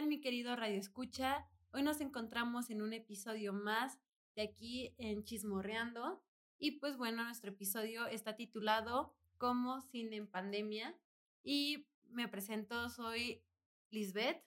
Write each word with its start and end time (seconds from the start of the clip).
tal 0.00 0.08
mi 0.08 0.22
querido 0.22 0.56
Radio 0.56 0.78
Escucha? 0.78 1.46
Hoy 1.74 1.82
nos 1.82 2.00
encontramos 2.00 2.70
en 2.70 2.80
un 2.80 2.94
episodio 2.94 3.52
más 3.52 3.98
de 4.34 4.40
aquí 4.40 4.94
en 4.96 5.24
Chismorreando. 5.24 6.24
Y 6.58 6.78
pues 6.78 6.96
bueno, 6.96 7.22
nuestro 7.22 7.50
episodio 7.50 8.06
está 8.06 8.34
titulado 8.34 9.14
Como 9.36 9.82
cine 9.82 10.16
en 10.16 10.26
pandemia. 10.26 10.98
Y 11.42 11.86
me 12.08 12.28
presento, 12.28 12.88
soy 12.88 13.44
Lisbeth. 13.90 14.42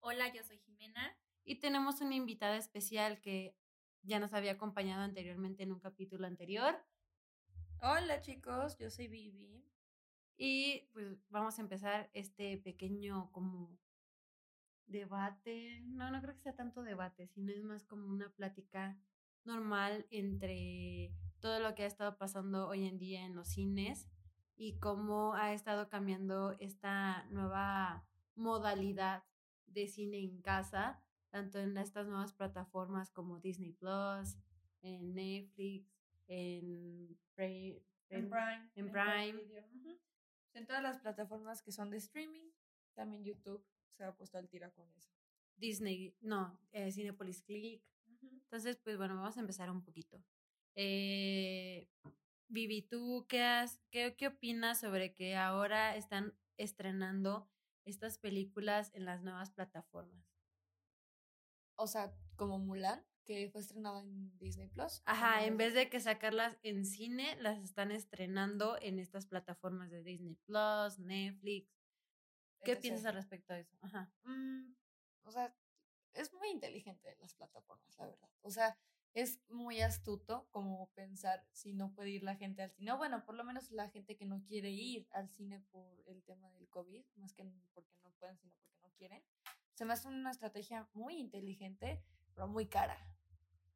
Hola, 0.00 0.32
yo 0.32 0.42
soy 0.42 0.56
Jimena. 0.60 1.14
Y 1.44 1.56
tenemos 1.56 2.00
una 2.00 2.14
invitada 2.14 2.56
especial 2.56 3.20
que 3.20 3.54
ya 4.00 4.18
nos 4.18 4.32
había 4.32 4.52
acompañado 4.52 5.02
anteriormente 5.02 5.64
en 5.64 5.72
un 5.72 5.80
capítulo 5.80 6.26
anterior. 6.26 6.74
Hola 7.82 8.22
chicos, 8.22 8.78
yo 8.78 8.88
soy 8.88 9.08
Vivi. 9.08 9.62
Y 10.38 10.88
pues 10.94 11.18
vamos 11.28 11.58
a 11.58 11.60
empezar 11.60 12.08
este 12.14 12.56
pequeño 12.56 13.30
como 13.30 13.78
debate. 14.86 15.80
No, 15.86 16.10
no 16.10 16.20
creo 16.20 16.34
que 16.34 16.42
sea 16.42 16.56
tanto 16.56 16.82
debate, 16.82 17.26
sino 17.28 17.52
es 17.52 17.62
más 17.62 17.84
como 17.84 18.06
una 18.06 18.30
plática 18.30 18.98
normal 19.44 20.06
entre 20.10 21.12
todo 21.40 21.60
lo 21.60 21.74
que 21.74 21.82
ha 21.82 21.86
estado 21.86 22.16
pasando 22.16 22.68
hoy 22.68 22.86
en 22.86 22.98
día 22.98 23.24
en 23.24 23.34
los 23.34 23.48
cines 23.48 24.08
y 24.56 24.78
cómo 24.78 25.34
ha 25.34 25.52
estado 25.52 25.88
cambiando 25.88 26.52
esta 26.58 27.24
nueva 27.30 28.06
modalidad 28.34 29.24
de 29.66 29.88
cine 29.88 30.20
en 30.20 30.40
casa, 30.40 31.02
tanto 31.30 31.58
en 31.58 31.76
estas 31.76 32.06
nuevas 32.06 32.32
plataformas 32.32 33.10
como 33.10 33.40
Disney 33.40 33.72
Plus, 33.72 34.36
en 34.82 35.14
Netflix, 35.14 35.92
en, 36.28 37.18
Prime, 37.34 37.82
en, 38.08 38.30
Prime. 38.30 38.70
En 38.74 38.90
Prime. 38.90 39.42
En 40.54 40.66
todas 40.66 40.82
las 40.82 40.98
plataformas 41.00 41.62
que 41.62 41.72
son 41.72 41.90
de 41.90 41.96
streaming, 41.96 42.48
también 42.94 43.24
YouTube 43.24 43.64
se 43.96 44.04
ha 44.04 44.14
puesto 44.14 44.38
al 44.38 44.48
tira 44.48 44.70
con 44.70 44.90
eso. 44.92 45.10
Disney, 45.56 46.16
no, 46.20 46.58
eh, 46.72 46.90
Cinepolis 46.92 47.42
Click. 47.42 47.82
Entonces, 48.22 48.76
pues 48.76 48.96
bueno, 48.96 49.16
vamos 49.16 49.36
a 49.36 49.40
empezar 49.40 49.70
un 49.70 49.82
poquito. 49.82 50.22
Eh, 50.74 51.88
Vivi, 52.48 52.82
¿tú 52.82 53.26
qué, 53.28 53.42
has, 53.42 53.80
qué, 53.90 54.14
qué 54.16 54.28
opinas 54.28 54.80
sobre 54.80 55.14
que 55.14 55.36
ahora 55.36 55.96
están 55.96 56.34
estrenando 56.56 57.48
estas 57.84 58.18
películas 58.18 58.90
en 58.94 59.04
las 59.04 59.22
nuevas 59.22 59.50
plataformas? 59.50 60.24
O 61.76 61.86
sea, 61.86 62.14
como 62.36 62.58
Mulan, 62.58 63.04
que 63.24 63.48
fue 63.50 63.60
estrenada 63.60 64.00
en 64.00 64.36
Disney 64.38 64.68
Plus. 64.68 65.02
Ajá, 65.06 65.44
en 65.44 65.56
vez 65.56 65.74
de 65.74 65.88
que 65.88 66.00
sacarlas 66.00 66.58
en 66.62 66.84
cine, 66.84 67.36
las 67.40 67.58
están 67.62 67.90
estrenando 67.90 68.78
en 68.80 68.98
estas 68.98 69.26
plataformas 69.26 69.90
de 69.90 70.02
Disney 70.02 70.36
Plus, 70.46 70.98
Netflix. 70.98 71.68
¿Qué 72.64 72.76
piensas 72.76 73.06
al 73.06 73.14
respecto 73.14 73.52
de 73.52 73.60
eso? 73.60 73.76
Ajá. 73.82 74.12
Mm, 74.24 74.74
o 75.24 75.30
sea, 75.30 75.54
es 76.14 76.32
muy 76.32 76.48
inteligente 76.48 77.16
las 77.20 77.34
plataformas, 77.34 77.96
la 77.98 78.06
verdad. 78.06 78.30
O 78.42 78.50
sea, 78.50 78.76
es 79.14 79.40
muy 79.48 79.80
astuto 79.80 80.48
como 80.50 80.90
pensar 80.90 81.46
si 81.52 81.72
no 81.72 81.92
puede 81.94 82.10
ir 82.10 82.24
la 82.24 82.34
gente 82.34 82.62
al 82.62 82.72
cine. 82.72 82.92
O 82.92 82.96
bueno, 82.96 83.24
por 83.24 83.36
lo 83.36 83.44
menos 83.44 83.70
la 83.70 83.88
gente 83.88 84.16
que 84.16 84.24
no 84.24 84.42
quiere 84.44 84.70
ir 84.70 85.06
al 85.12 85.28
cine 85.30 85.60
por 85.70 86.02
el 86.06 86.22
tema 86.24 86.50
del 86.50 86.68
COVID, 86.68 87.04
más 87.16 87.32
que 87.32 87.44
porque 87.72 87.96
no 88.02 88.10
pueden, 88.18 88.36
sino 88.38 88.52
porque 88.60 88.76
no 88.80 88.90
quieren. 88.96 89.22
Se 89.74 89.84
me 89.84 89.92
hace 89.92 90.08
una 90.08 90.30
estrategia 90.30 90.88
muy 90.94 91.16
inteligente, 91.16 92.02
pero 92.34 92.48
muy 92.48 92.66
cara. 92.66 92.98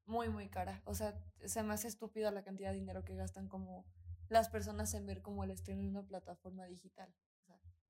Muy, 0.06 0.28
muy 0.28 0.48
cara. 0.48 0.82
O 0.86 0.94
sea, 0.94 1.22
se 1.44 1.62
me 1.62 1.74
hace 1.74 1.86
estúpida 1.86 2.30
la 2.30 2.42
cantidad 2.42 2.70
de 2.70 2.78
dinero 2.78 3.04
que 3.04 3.14
gastan 3.14 3.48
como 3.48 3.84
las 4.28 4.48
personas 4.48 4.92
en 4.94 5.06
ver 5.06 5.22
como 5.22 5.44
el 5.44 5.50
estreno 5.50 5.82
en 5.82 5.88
una 5.88 6.02
plataforma 6.02 6.66
digital. 6.66 7.14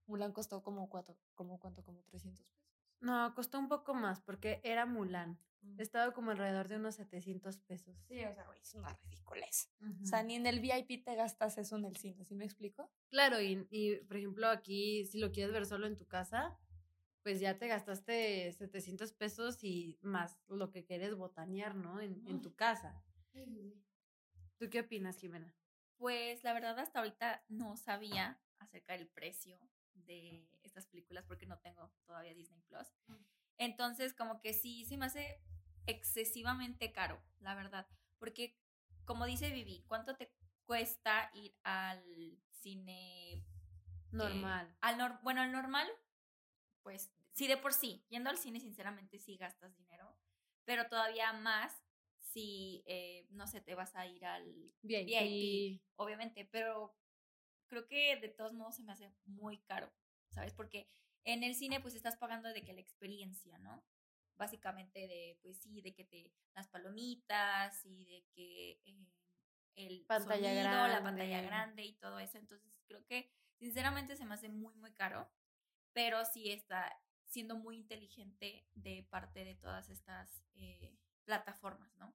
Mulan 0.08 0.32
costó 0.32 0.62
como 0.62 0.88
cuatro, 0.88 1.16
como 1.34 1.60
cuánto, 1.60 1.84
como 1.84 2.02
300 2.02 2.44
pesos. 2.44 2.66
No, 3.00 3.34
costó 3.34 3.58
un 3.58 3.68
poco 3.68 3.94
más 3.94 4.20
porque 4.20 4.60
era 4.64 4.86
Mulan. 4.86 5.38
Mm. 5.60 5.80
Estaba 5.80 6.12
como 6.12 6.30
alrededor 6.30 6.68
de 6.68 6.76
unos 6.76 6.96
700 6.96 7.58
pesos. 7.58 7.96
Sí, 8.08 8.24
o 8.24 8.34
sea, 8.34 8.44
güey, 8.46 8.60
es 8.60 8.74
una 8.74 8.92
ridiculez. 8.94 9.70
O 10.02 10.06
sea, 10.06 10.22
ni 10.22 10.34
en 10.34 10.46
el 10.46 10.60
VIP 10.60 11.04
te 11.04 11.14
gastas 11.14 11.58
eso 11.58 11.76
en 11.76 11.84
el 11.84 11.96
cine, 11.96 12.24
¿sí 12.24 12.34
me 12.34 12.44
explico? 12.44 12.90
Claro, 13.08 13.40
y, 13.40 13.66
y 13.70 13.96
por 13.96 14.16
ejemplo 14.16 14.48
aquí, 14.48 15.04
si 15.04 15.18
lo 15.18 15.30
quieres 15.30 15.52
ver 15.52 15.66
solo 15.66 15.86
en 15.86 15.96
tu 15.96 16.06
casa, 16.06 16.56
pues 17.22 17.40
ya 17.40 17.58
te 17.58 17.68
gastaste 17.68 18.52
700 18.52 19.12
pesos 19.12 19.62
y 19.62 19.98
más 20.00 20.40
lo 20.48 20.70
que 20.70 20.84
quieres 20.84 21.14
botanear, 21.14 21.74
¿no? 21.74 22.00
En, 22.00 22.26
en 22.26 22.40
tu 22.40 22.54
casa. 22.54 23.02
¿Tú 24.56 24.70
qué 24.70 24.80
opinas, 24.80 25.18
Jimena? 25.18 25.54
Pues 25.96 26.42
la 26.44 26.52
verdad 26.52 26.78
hasta 26.78 27.00
ahorita 27.00 27.44
no 27.48 27.76
sabía 27.76 28.40
acerca 28.58 28.94
del 28.94 29.08
precio 29.08 29.58
de 29.94 30.48
estas 30.62 30.86
películas 30.86 31.24
porque 31.26 31.46
no 31.46 31.58
tengo 31.58 31.92
todavía 32.06 32.34
Disney 32.34 32.60
Plus. 32.62 32.88
Mm. 33.06 33.24
Entonces, 33.58 34.14
como 34.14 34.40
que 34.40 34.54
sí, 34.54 34.84
se 34.84 34.96
me 34.96 35.06
hace 35.06 35.40
excesivamente 35.86 36.92
caro, 36.92 37.20
la 37.40 37.54
verdad. 37.54 37.88
Porque, 38.18 38.56
como 39.04 39.26
dice 39.26 39.50
Vivi, 39.50 39.84
¿cuánto 39.86 40.16
te 40.16 40.32
cuesta 40.64 41.30
ir 41.34 41.56
al 41.62 42.38
cine 42.50 43.44
normal? 44.10 44.76
al 44.80 45.18
bueno, 45.22 45.40
al 45.40 45.52
normal, 45.52 45.88
pues 46.82 47.10
sí, 47.32 47.46
de 47.46 47.56
por 47.56 47.72
sí. 47.72 48.04
Yendo 48.08 48.30
al 48.30 48.38
cine, 48.38 48.60
sinceramente, 48.60 49.18
sí 49.18 49.36
gastas 49.36 49.74
dinero. 49.76 50.16
Pero 50.64 50.88
todavía 50.88 51.32
más 51.32 51.82
si, 52.20 52.84
eh, 52.86 53.26
no 53.30 53.46
sé, 53.46 53.60
te 53.60 53.74
vas 53.74 53.96
a 53.96 54.06
ir 54.06 54.24
al 54.24 54.72
VIP, 54.82 55.80
obviamente. 55.96 56.44
Pero 56.44 56.94
creo 57.68 57.86
que 57.86 58.16
de 58.16 58.28
todos 58.28 58.52
modos 58.52 58.76
se 58.76 58.82
me 58.82 58.92
hace 58.92 59.12
muy 59.24 59.58
caro, 59.58 59.92
¿sabes? 60.30 60.52
Porque 60.54 60.88
en 61.24 61.44
el 61.44 61.54
cine 61.54 61.80
pues 61.80 61.94
estás 61.94 62.16
pagando 62.16 62.48
de 62.48 62.62
que 62.64 62.72
la 62.72 62.80
experiencia, 62.80 63.58
¿no? 63.58 63.84
Básicamente 64.36 65.00
de, 65.06 65.38
pues 65.42 65.58
sí, 65.58 65.80
de 65.82 65.94
que 65.94 66.04
te, 66.04 66.32
las 66.54 66.68
palomitas 66.68 67.84
y 67.84 68.04
de 68.04 68.24
que 68.34 68.80
eh, 68.84 69.06
el 69.76 70.04
pantalla 70.06 70.54
grande. 70.54 70.94
la 70.94 71.02
pantalla 71.02 71.42
grande 71.42 71.84
y 71.84 71.92
todo 71.94 72.18
eso. 72.18 72.38
Entonces 72.38 72.80
creo 72.86 73.04
que 73.06 73.30
sinceramente 73.58 74.16
se 74.16 74.24
me 74.24 74.34
hace 74.34 74.48
muy, 74.48 74.74
muy 74.74 74.92
caro, 74.92 75.30
pero 75.92 76.24
sí 76.24 76.50
está 76.50 77.00
siendo 77.26 77.56
muy 77.56 77.76
inteligente 77.76 78.66
de 78.74 79.06
parte 79.10 79.44
de 79.44 79.54
todas 79.54 79.90
estas 79.90 80.42
eh, 80.54 80.96
plataformas, 81.24 81.94
¿no? 81.96 82.14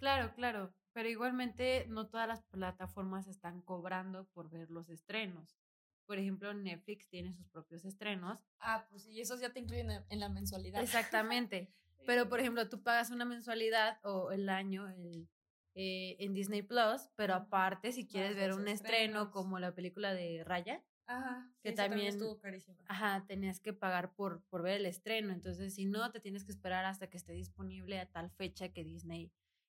Claro, 0.00 0.32
claro, 0.34 0.74
pero 0.94 1.10
igualmente 1.10 1.84
no 1.88 2.08
todas 2.08 2.26
las 2.26 2.42
plataformas 2.42 3.28
están 3.28 3.60
cobrando 3.60 4.26
por 4.32 4.48
ver 4.50 4.70
los 4.70 4.88
estrenos. 4.88 5.58
Por 6.06 6.18
ejemplo, 6.18 6.52
Netflix 6.54 7.06
tiene 7.08 7.34
sus 7.34 7.46
propios 7.48 7.84
estrenos. 7.84 8.40
Ah, 8.58 8.86
pues 8.88 9.04
sí, 9.04 9.20
esos 9.20 9.40
ya 9.40 9.52
te 9.52 9.60
incluyen 9.60 9.90
en 10.08 10.20
la 10.20 10.30
mensualidad. 10.30 10.82
Exactamente. 10.82 11.72
Pero, 12.06 12.30
por 12.30 12.40
ejemplo, 12.40 12.66
tú 12.68 12.82
pagas 12.82 13.10
una 13.10 13.26
mensualidad 13.26 13.98
o 14.02 14.32
el 14.32 14.48
año 14.48 14.88
el, 14.88 15.28
eh, 15.74 16.16
en 16.18 16.32
Disney 16.32 16.62
Plus, 16.62 17.10
pero 17.14 17.34
aparte, 17.34 17.92
si 17.92 18.08
quieres 18.08 18.34
ver 18.34 18.54
un 18.54 18.66
estreno 18.68 19.30
como 19.30 19.58
la 19.58 19.74
película 19.74 20.14
de 20.14 20.42
Raya, 20.42 20.82
Ajá, 21.06 21.52
que 21.62 21.72
también, 21.72 22.08
estuvo. 22.08 22.40
Ajá, 22.86 23.26
tenías 23.28 23.60
que 23.60 23.74
pagar 23.74 24.14
por, 24.14 24.42
por 24.44 24.62
ver 24.62 24.76
el 24.76 24.86
estreno. 24.86 25.30
Entonces, 25.32 25.74
si 25.74 25.84
no, 25.84 26.10
te 26.10 26.20
tienes 26.20 26.44
que 26.44 26.52
esperar 26.52 26.86
hasta 26.86 27.10
que 27.10 27.18
esté 27.18 27.34
disponible 27.34 28.00
a 28.00 28.10
tal 28.10 28.30
fecha 28.30 28.70
que 28.70 28.82
Disney 28.82 29.30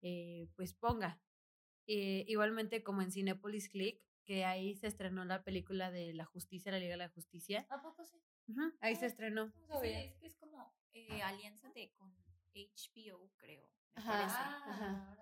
eh, 0.02 0.48
pues 0.54 0.74
ponga. 0.74 1.20
Eh, 1.86 2.24
igualmente 2.28 2.82
como 2.82 3.02
en 3.02 3.10
Cinepolis 3.10 3.68
Click, 3.68 4.00
que 4.24 4.44
ahí 4.44 4.76
se 4.76 4.86
estrenó 4.86 5.24
la 5.24 5.42
película 5.42 5.90
de 5.90 6.12
La 6.12 6.24
Justicia, 6.24 6.70
la 6.70 6.78
Liga 6.78 6.92
de 6.92 6.98
la 6.98 7.08
Justicia. 7.08 7.66
¿A 7.70 7.82
poco 7.82 8.04
sí? 8.04 8.16
ahí 8.80 8.94
se 8.96 9.06
ah, 9.06 9.08
estrenó. 9.08 9.52
Sí, 9.80 9.88
es 9.88 10.14
que 10.16 10.26
es 10.26 10.36
como 10.36 10.72
eh, 10.92 11.22
alianza 11.22 11.70
de 11.70 11.92
con 11.94 12.14
HBO, 12.54 13.30
creo. 13.36 13.68
Ajá, 13.94 14.24
ajá. 14.68 15.18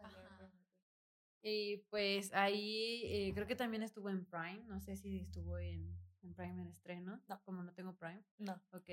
Y 1.43 1.79
pues 1.89 2.33
ahí 2.35 3.03
eh, 3.07 3.33
creo 3.35 3.47
que 3.47 3.57
también 3.57 3.83
estuvo 3.83 4.11
en 4.11 4.27
Prime. 4.27 4.63
No 4.67 4.81
sé 4.81 4.97
si 4.97 5.21
estuvo 5.21 5.59
en, 5.59 5.97
en 6.23 6.35
Prime 6.35 6.61
en 6.61 6.69
estreno. 6.69 7.23
No. 7.29 7.43
Como 7.45 7.63
no 7.63 7.73
tengo 7.73 7.97
Prime. 7.97 8.23
No. 8.39 8.61
Ok. 8.73 8.91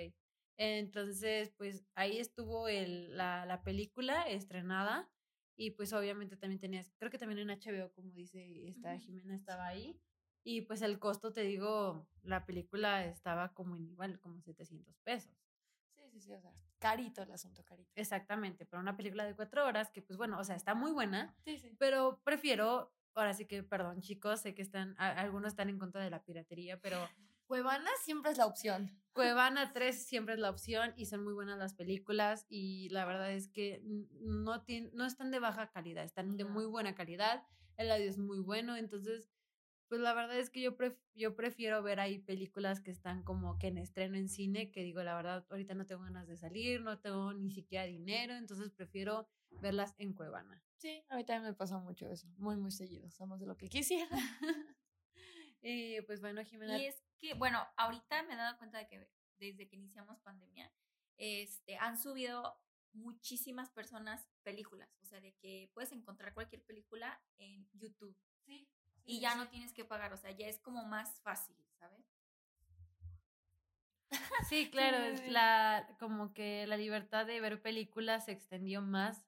Entonces, 0.58 1.52
pues 1.58 1.86
ahí 1.96 2.20
estuvo 2.20 2.68
el, 2.68 3.16
la, 3.16 3.46
la 3.46 3.64
película 3.64 4.24
estrenada. 4.24 5.10
Y 5.58 5.72
pues 5.72 5.92
obviamente 5.92 6.38
también 6.38 6.60
tenías, 6.60 6.94
creo 6.98 7.10
que 7.12 7.18
también 7.18 7.40
en 7.40 7.50
HBO, 7.50 7.92
como 7.92 8.14
dice 8.14 8.68
esta 8.68 8.98
Jimena, 9.00 9.36
estaba 9.36 9.66
ahí. 9.66 10.00
Y 10.44 10.62
pues 10.62 10.82
el 10.82 11.00
costo, 11.00 11.34
te 11.34 11.42
digo, 11.42 12.08
la 12.22 12.46
película 12.46 13.04
estaba 13.06 13.54
como 13.54 13.76
en 13.76 13.88
igual, 13.88 14.20
como 14.20 14.40
700 14.40 14.96
pesos. 15.00 15.36
Sí, 15.96 16.08
sí, 16.10 16.22
sí, 16.22 16.34
o 16.34 16.40
sea, 16.40 16.54
carito 16.80 17.24
el 17.24 17.32
asunto, 17.32 17.66
carito. 17.66 17.92
Exactamente, 17.96 18.66
pero 18.66 18.80
una 18.80 18.96
película 18.96 19.26
de 19.26 19.36
cuatro 19.36 19.66
horas 19.66 19.90
que 19.90 20.02
pues 20.02 20.16
bueno, 20.16 20.40
o 20.40 20.44
sea, 20.44 20.56
está 20.56 20.76
muy 20.76 20.92
buena. 20.92 21.36
Sí, 21.44 21.58
sí. 21.58 21.76
Pero 21.80 22.22
prefiero, 22.24 22.94
ahora 23.16 23.34
sí 23.34 23.46
que, 23.46 23.64
perdón 23.64 24.00
chicos, 24.02 24.42
sé 24.42 24.54
que 24.54 24.62
están, 24.62 24.96
algunos 25.00 25.54
están 25.54 25.70
en 25.70 25.80
contra 25.80 26.04
de 26.04 26.12
la 26.12 26.24
piratería, 26.24 26.80
pero 26.80 27.10
Cuevana 27.48 27.90
siempre 28.04 28.32
es 28.32 28.38
la 28.38 28.46
opción. 28.46 28.92
Cuevana 29.14 29.72
3 29.74 30.06
siempre 30.06 30.36
es 30.36 30.40
la 30.40 30.50
opción 30.50 30.94
y 30.96 31.06
son 31.08 31.24
muy 31.24 31.34
buenas 31.34 31.58
las 31.58 31.74
películas 31.74 32.46
y 32.50 32.90
la 32.90 33.06
verdad 33.06 33.32
es 33.32 33.48
que 33.48 33.82
no, 33.84 34.64
no 34.94 35.06
están 35.06 35.32
de 35.32 35.40
baja 35.40 35.72
calidad, 35.72 36.04
están 36.04 36.38
de 36.38 36.46
muy 36.46 36.66
buena 36.66 36.94
calidad, 36.94 37.44
el 37.78 37.90
audio 37.92 38.10
es 38.10 38.18
muy 38.20 38.40
bueno, 38.40 38.76
entonces 38.76 39.30
Pues 39.90 40.02
la 40.02 40.14
verdad 40.14 40.38
es 40.38 40.50
que 40.50 40.62
yo, 40.62 40.76
yo 41.16 41.36
prefiero 41.36 41.82
ver 41.82 42.00
ahí 42.02 42.20
películas 42.20 42.82
que 42.82 42.92
están 42.92 43.24
como 43.24 43.58
que 43.58 43.68
en 43.68 43.78
estreno 43.78 44.18
en 44.18 44.28
cine, 44.28 44.70
que 44.72 44.84
digo, 44.84 45.02
la 45.04 45.16
verdad, 45.16 45.46
ahorita 45.50 45.74
no 45.76 45.86
tengo 45.86 46.04
ganas 46.04 46.28
de 46.28 46.36
salir, 46.38 46.82
no 46.82 47.00
tengo 47.00 47.34
ni 47.34 47.52
siquiera 47.52 47.86
dinero, 47.86 48.36
entonces 48.36 48.70
prefiero 48.72 49.30
verlas 49.62 49.96
en 49.98 50.14
Cuevana. 50.14 50.62
Sí, 50.76 51.04
a 51.10 51.16
mí 51.16 51.24
también 51.26 51.52
me 51.52 51.56
pasa 51.56 51.80
mucho 51.80 52.08
eso, 52.10 52.28
muy, 52.38 52.58
muy 52.58 52.72
seguido, 52.72 53.10
somos 53.12 53.40
de 53.40 53.48
lo 53.48 53.56
que 53.58 53.70
quisiera. 53.70 54.10
y 55.62 56.02
pues 56.02 56.20
bueno, 56.22 56.44
Jimena. 56.44 56.78
Y 56.78 56.88
es 56.88 57.07
que, 57.20 57.34
bueno, 57.34 57.66
ahorita 57.78 58.24
me 58.24 58.34
he 58.34 58.38
dado 58.38 58.58
cuenta 58.58 58.78
de 58.78 58.88
que 58.88 59.10
desde 59.40 59.68
que 59.68 59.76
iniciamos 59.76 60.20
pandemia, 60.20 60.72
este, 61.18 61.78
han 61.78 61.98
subido 61.98 62.60
muchísimas 62.94 63.70
personas 63.70 64.28
películas, 64.44 64.90
o 65.02 65.06
sea, 65.06 65.20
de 65.20 65.34
que 65.36 65.70
puedes 65.74 65.92
encontrar 65.92 66.34
cualquier 66.34 66.64
película 66.64 67.22
en 67.38 67.68
YouTube. 67.74 68.18
Sí 68.46 68.68
y 69.08 69.22
ya 69.22 69.36
no 69.36 69.48
tienes 69.48 69.74
que 69.74 69.86
pagar, 69.86 70.14
o 70.14 70.18
sea, 70.18 70.32
ya 70.32 70.48
es 70.48 70.60
como 70.60 70.86
más 70.86 71.22
fácil, 71.22 71.56
¿sabes? 71.80 72.06
Sí, 74.50 74.70
claro, 74.72 74.98
es 74.98 75.32
la 75.32 75.88
como 75.98 76.34
que 76.34 76.68
la 76.68 76.78
libertad 76.78 77.26
de 77.26 77.40
ver 77.40 77.62
películas 77.62 78.26
se 78.26 78.34
extendió 78.34 78.82
más 78.82 79.26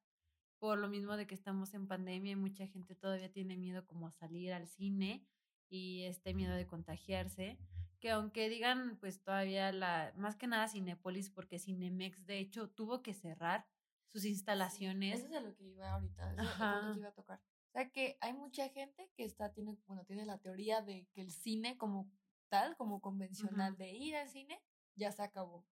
por 0.59 0.77
lo 0.77 0.89
mismo 0.89 1.15
de 1.15 1.25
que 1.25 1.35
estamos 1.35 1.73
en 1.73 1.87
pandemia 1.87 2.33
y 2.33 2.35
mucha 2.35 2.67
gente 2.67 2.93
todavía 2.93 3.31
tiene 3.31 3.55
miedo 3.55 3.87
como 3.87 4.07
a 4.07 4.11
salir 4.11 4.51
al 4.51 4.67
cine 4.67 5.25
y 5.69 6.03
este 6.03 6.33
miedo 6.33 6.53
de 6.55 6.67
contagiarse, 6.67 7.57
que 7.99 8.11
aunque 8.11 8.49
digan 8.49 8.97
pues 8.99 9.21
todavía 9.21 9.71
la 9.71 10.13
más 10.15 10.35
que 10.35 10.47
nada 10.47 10.67
Cinépolis 10.67 11.29
porque 11.29 11.59
Cinemex 11.59 12.25
de 12.25 12.39
hecho 12.39 12.69
tuvo 12.69 13.01
que 13.01 13.13
cerrar 13.13 13.67
sus 14.11 14.25
instalaciones. 14.25 15.19
eso 15.19 15.27
es 15.27 15.35
a 15.35 15.41
lo 15.41 15.55
que 15.55 15.65
iba 15.65 15.91
ahorita, 15.91 16.33
eso 16.33 16.41
es 16.41 16.59
lo 16.59 16.93
que 16.93 16.99
iba 16.99 17.09
a 17.09 17.13
tocar. 17.13 17.39
O 17.39 17.71
sea 17.71 17.89
que 17.91 18.17
hay 18.21 18.33
mucha 18.33 18.67
gente 18.69 19.11
que 19.15 19.23
está, 19.23 19.53
tiene, 19.53 19.77
bueno, 19.85 20.03
tiene 20.03 20.25
la 20.25 20.39
teoría 20.39 20.81
de 20.81 21.07
que 21.13 21.21
el 21.21 21.31
cine 21.31 21.77
como 21.77 22.11
tal, 22.49 22.75
como 22.75 22.99
convencional 22.99 23.77
de 23.77 23.91
ir 23.91 24.15
al 24.15 24.29
cine, 24.29 24.59
ya 24.95 25.11
se 25.11 25.21
acabó. 25.21 25.67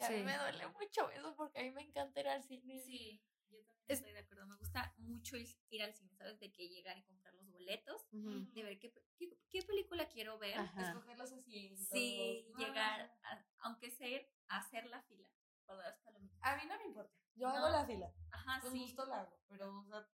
Y 0.00 0.04
a 0.04 0.10
mí 0.10 0.22
me 0.22 0.38
duele 0.38 0.66
mucho 0.68 1.10
eso 1.10 1.34
porque 1.36 1.60
a 1.60 1.62
mí 1.62 1.70
me 1.70 1.82
encanta 1.82 2.20
ir 2.20 2.28
al 2.28 2.42
cine. 2.42 2.80
Sí, 2.80 3.22
estoy 3.88 4.12
de 4.12 4.20
acuerdo. 4.20 4.46
Me 4.46 4.56
gusta 4.56 4.94
mucho 4.98 5.36
ir, 5.36 5.82
al 5.82 5.94
cine, 5.94 6.14
¿sabes? 6.16 6.38
De 6.40 6.52
que 6.52 6.68
llegar 6.68 6.96
y 6.98 7.02
comprar 7.04 7.34
los 7.34 7.50
boletos, 7.50 8.06
de 8.10 8.62
ver 8.62 8.78
qué, 8.78 8.92
qué, 9.18 9.62
película 9.62 10.08
quiero 10.08 10.38
ver. 10.38 10.58
Escoger 10.76 11.18
los 11.18 11.32
asientos. 11.32 11.86
Sí, 11.90 12.46
llegar, 12.58 13.12
aunque 13.58 13.90
sea 13.90 14.20
a 14.48 14.58
hacer 14.58 14.86
la 14.86 15.02
fila 15.02 15.28
para 15.66 15.82
las 15.82 15.98
palomitas. 16.00 16.38
A 16.42 16.56
mí 16.56 16.62
no 16.68 16.78
me 16.78 16.84
importa. 16.84 17.14
Yo 17.34 17.48
hago 17.48 17.68
la 17.68 17.86
fila. 17.86 18.12
Ajá, 18.30 18.60
Con 18.60 18.72
sí. 18.72 18.80
gusto 18.80 19.06
la 19.06 19.22
hago, 19.22 19.40
pero, 19.48 19.80
o 19.80 19.84
sea, 19.84 20.08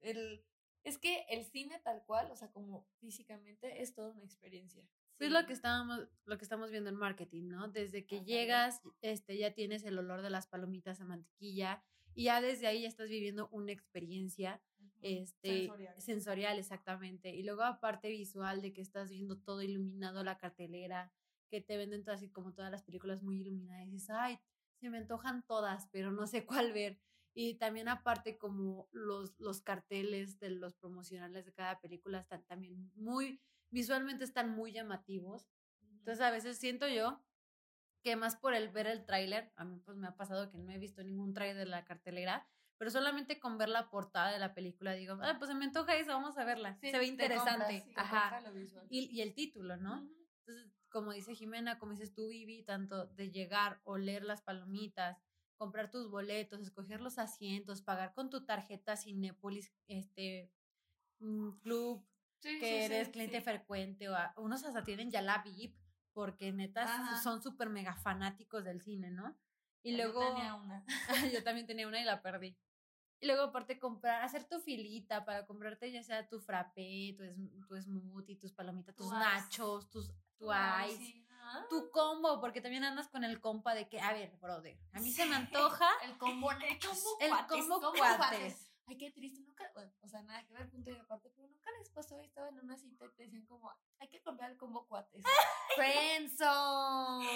el 0.00 0.44
es 0.84 0.98
que 0.98 1.24
el 1.30 1.44
cine 1.46 1.80
tal 1.82 2.04
cual, 2.04 2.30
o 2.30 2.36
sea, 2.36 2.52
como 2.52 2.86
físicamente, 3.00 3.80
es 3.80 3.94
toda 3.94 4.10
una 4.10 4.24
experiencia. 4.24 4.86
Es 5.18 5.30
lo 5.30 5.46
que 5.46 5.54
estábamos, 5.54 6.06
lo 6.26 6.36
que 6.36 6.44
estamos 6.44 6.70
viendo 6.70 6.90
en 6.90 6.96
marketing, 6.96 7.48
¿no? 7.48 7.68
Desde 7.68 8.04
que 8.04 8.22
llegas, 8.22 8.82
este, 9.00 9.38
ya 9.38 9.54
tienes 9.54 9.84
el 9.84 9.98
olor 9.98 10.20
de 10.20 10.28
las 10.28 10.46
palomitas 10.46 11.00
a 11.00 11.04
mantequilla 11.04 11.82
y 12.14 12.24
ya 12.24 12.40
desde 12.40 12.66
ahí 12.66 12.82
ya 12.82 12.88
estás 12.88 13.08
viviendo 13.08 13.48
una 13.50 13.72
experiencia, 13.72 14.62
este, 15.02 15.66
sensorial. 15.66 16.00
sensorial, 16.00 16.58
exactamente. 16.58 17.34
Y 17.34 17.42
luego 17.42 17.62
aparte 17.62 18.08
visual 18.08 18.62
de 18.62 18.72
que 18.72 18.80
estás 18.80 19.10
viendo 19.10 19.38
todo 19.38 19.62
iluminado, 19.62 20.22
la 20.24 20.38
cartelera, 20.38 21.12
que 21.48 21.60
te 21.60 21.76
venden 21.76 22.08
así 22.08 22.30
como 22.30 22.52
todas 22.52 22.70
las 22.70 22.82
películas 22.82 23.22
muy 23.22 23.40
iluminadas 23.40 23.86
y 23.86 23.90
dices, 23.90 24.10
ay, 24.10 24.38
se 24.80 24.90
me 24.90 24.98
antojan 24.98 25.42
todas, 25.46 25.88
pero 25.92 26.10
no 26.10 26.26
sé 26.26 26.44
cuál 26.46 26.72
ver. 26.72 26.98
Y 27.34 27.54
también 27.54 27.88
aparte 27.88 28.38
como 28.38 28.88
los, 28.92 29.38
los 29.38 29.60
carteles 29.60 30.38
de 30.38 30.50
los 30.50 30.74
promocionales 30.74 31.44
de 31.44 31.52
cada 31.52 31.80
película 31.80 32.20
están 32.20 32.44
también 32.44 32.90
muy, 32.94 33.40
visualmente 33.70 34.24
están 34.24 34.50
muy 34.50 34.72
llamativos. 34.72 35.48
Entonces 35.98 36.22
a 36.24 36.30
veces 36.30 36.58
siento 36.58 36.86
yo 36.86 37.20
que 38.04 38.16
más 38.16 38.36
por 38.36 38.52
el 38.54 38.68
ver 38.68 38.86
el 38.86 39.06
tráiler, 39.06 39.50
a 39.56 39.64
mí 39.64 39.80
pues 39.82 39.96
me 39.96 40.06
ha 40.06 40.14
pasado 40.14 40.50
que 40.50 40.58
no 40.58 40.70
he 40.70 40.78
visto 40.78 41.02
ningún 41.02 41.32
tráiler 41.32 41.56
de 41.56 41.64
la 41.64 41.86
cartelera, 41.86 42.46
pero 42.76 42.90
solamente 42.90 43.40
con 43.40 43.56
ver 43.56 43.70
la 43.70 43.88
portada 43.88 44.30
de 44.30 44.38
la 44.38 44.52
película 44.52 44.92
digo, 44.92 45.18
ah, 45.22 45.36
pues 45.38 45.50
se 45.50 45.56
me 45.56 45.64
antoja 45.64 45.96
eso, 45.96 46.12
vamos 46.12 46.36
a 46.36 46.44
verla. 46.44 46.78
se 46.82 46.98
ve 46.98 47.06
interesante. 47.06 47.82
Ajá. 47.96 48.42
Y, 48.90 49.06
y, 49.10 49.22
el 49.22 49.32
título, 49.34 49.78
¿no? 49.78 50.06
Entonces, 50.40 50.70
como 50.90 51.12
dice 51.12 51.34
Jimena, 51.34 51.78
como 51.78 51.92
dices 51.92 52.12
tú, 52.12 52.28
Vivi, 52.28 52.62
tanto 52.62 53.06
de 53.06 53.30
llegar, 53.30 53.80
oler 53.84 54.22
las 54.22 54.42
palomitas, 54.42 55.18
comprar 55.56 55.90
tus 55.90 56.10
boletos, 56.10 56.60
escoger 56.60 57.00
los 57.00 57.18
asientos, 57.18 57.80
pagar 57.80 58.12
con 58.12 58.28
tu 58.28 58.44
tarjeta 58.44 58.96
Cinépolis, 58.98 59.72
este, 59.86 60.52
mm, 61.20 61.52
club, 61.60 62.06
que 62.42 62.84
eres 62.84 63.08
cliente 63.08 63.40
frecuente, 63.40 64.10
o 64.10 64.16
unos 64.36 64.62
hasta 64.62 64.84
tienen 64.84 65.10
ya 65.10 65.22
la 65.22 65.42
VIP, 65.42 65.74
porque 66.14 66.52
neta 66.52 67.20
son 67.22 67.42
súper 67.42 67.68
mega 67.68 67.94
fanáticos 67.94 68.64
del 68.64 68.80
cine, 68.80 69.10
¿no? 69.10 69.36
Y 69.82 69.96
luego... 69.96 70.22
Yo 70.22 70.34
tenía 70.34 70.54
una. 70.54 70.84
yo 71.34 71.44
también 71.44 71.66
tenía 71.66 71.86
una 71.86 72.00
y 72.00 72.04
la 72.04 72.22
perdí. 72.22 72.56
Y 73.20 73.26
luego 73.26 73.42
aparte 73.42 73.78
comprar, 73.78 74.22
hacer 74.22 74.44
tu 74.44 74.60
filita 74.60 75.24
para 75.24 75.46
comprarte 75.46 75.90
ya 75.90 76.02
sea 76.02 76.26
tu 76.28 76.40
frappé, 76.40 77.16
tu, 77.16 77.66
tu 77.66 77.80
smoothie, 77.80 78.36
tus 78.36 78.52
palomitas, 78.52 78.94
tus 78.94 79.10
nachos, 79.10 79.90
tus, 79.90 80.10
tu 80.38 80.50
ice 80.88 81.24
tu 81.68 81.90
combo, 81.90 82.40
porque 82.40 82.60
también 82.60 82.84
andas 82.84 83.08
con 83.08 83.24
el 83.24 83.40
compa 83.40 83.74
de 83.74 83.88
que, 83.88 84.00
a 84.00 84.12
ver, 84.12 84.36
brother, 84.40 84.78
a 84.92 85.00
mí 85.00 85.12
se 85.12 85.26
me 85.26 85.36
antoja. 85.36 85.88
el 86.04 86.16
combo 86.18 86.52
nachos. 86.54 87.04
El 87.20 87.32
combo 87.46 87.92
cuates. 87.92 88.70
Ay, 88.86 88.98
qué 88.98 89.10
triste, 89.10 89.40
nunca, 89.42 89.72
o 90.02 90.08
sea, 90.08 90.22
nada 90.22 90.44
que 90.44 90.52
ver, 90.52 90.68
punto 90.68 90.90
y 90.90 90.94
aparte, 90.94 91.30
pero 91.34 91.48
nunca 91.48 91.70
les 91.78 91.88
pasó, 91.88 92.20
estaba 92.20 92.48
en 92.50 92.58
una 92.60 92.76
cita 92.76 93.06
y 93.06 93.08
te 93.16 93.22
decían 93.22 93.46
como, 93.46 93.72
hay 93.98 94.08
que 94.08 94.20
comprar 94.22 94.50
el 94.50 94.58
combo 94.58 94.86
cuates. 94.86 95.22
Friendzone. 95.76 97.26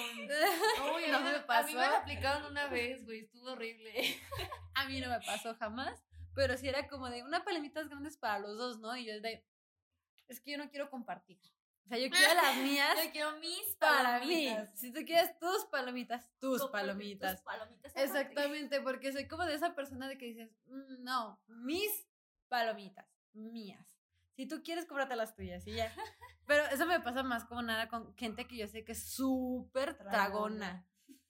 Uy, 0.94 1.10
no 1.10 1.20
me 1.20 1.40
pasó. 1.40 1.68
A 1.68 1.70
mí 1.70 1.74
me 1.74 1.88
lo 1.88 1.96
aplicaron 1.96 2.50
una 2.50 2.66
vez, 2.68 3.04
güey, 3.04 3.20
estuvo 3.20 3.52
horrible. 3.52 3.92
a 4.74 4.84
mí 4.88 5.00
no 5.00 5.08
me 5.08 5.20
pasó 5.20 5.54
jamás, 5.54 6.04
pero 6.34 6.56
sí 6.58 6.68
era 6.68 6.86
como 6.86 7.08
de 7.08 7.22
una 7.22 7.44
palemitas 7.44 7.88
grandes 7.88 8.18
para 8.18 8.38
los 8.38 8.58
dos, 8.58 8.78
¿no? 8.78 8.94
Y 8.96 9.06
yo 9.06 9.20
de, 9.20 9.46
es 10.28 10.40
que 10.40 10.52
yo 10.52 10.58
no 10.58 10.68
quiero 10.68 10.90
compartir. 10.90 11.40
O 11.88 11.90
sea, 11.90 11.98
yo 11.98 12.10
quiero 12.10 12.34
las 12.34 12.56
mías. 12.58 12.98
Yo 13.02 13.10
quiero 13.12 13.38
mis 13.38 13.74
para 13.78 14.20
mí. 14.20 14.54
Si 14.74 14.92
tú 14.92 15.00
quieres 15.06 15.38
tus 15.38 15.64
palomitas, 15.70 16.28
tus 16.38 16.66
palomitas. 16.66 17.40
palomitas 17.40 17.96
Exactamente, 17.96 18.82
porque 18.82 19.10
soy 19.10 19.26
como 19.26 19.46
de 19.46 19.54
esa 19.54 19.74
persona 19.74 20.06
de 20.06 20.18
que 20.18 20.26
dices, 20.26 20.50
mm, 20.66 21.02
no, 21.02 21.40
mis 21.46 22.06
palomitas, 22.48 23.06
mías. 23.32 23.86
Si 24.36 24.44
tú 24.46 24.62
quieres, 24.62 24.84
cómprate 24.84 25.16
las 25.16 25.34
tuyas 25.34 25.66
y 25.66 25.76
ya. 25.76 25.90
Pero 26.46 26.62
eso 26.66 26.84
me 26.84 27.00
pasa 27.00 27.22
más 27.22 27.46
como 27.46 27.62
nada 27.62 27.88
con 27.88 28.14
gente 28.16 28.46
que 28.46 28.58
yo 28.58 28.68
sé 28.68 28.84
que 28.84 28.92
es 28.92 29.08
súper 29.08 29.96
tragona. 29.96 30.86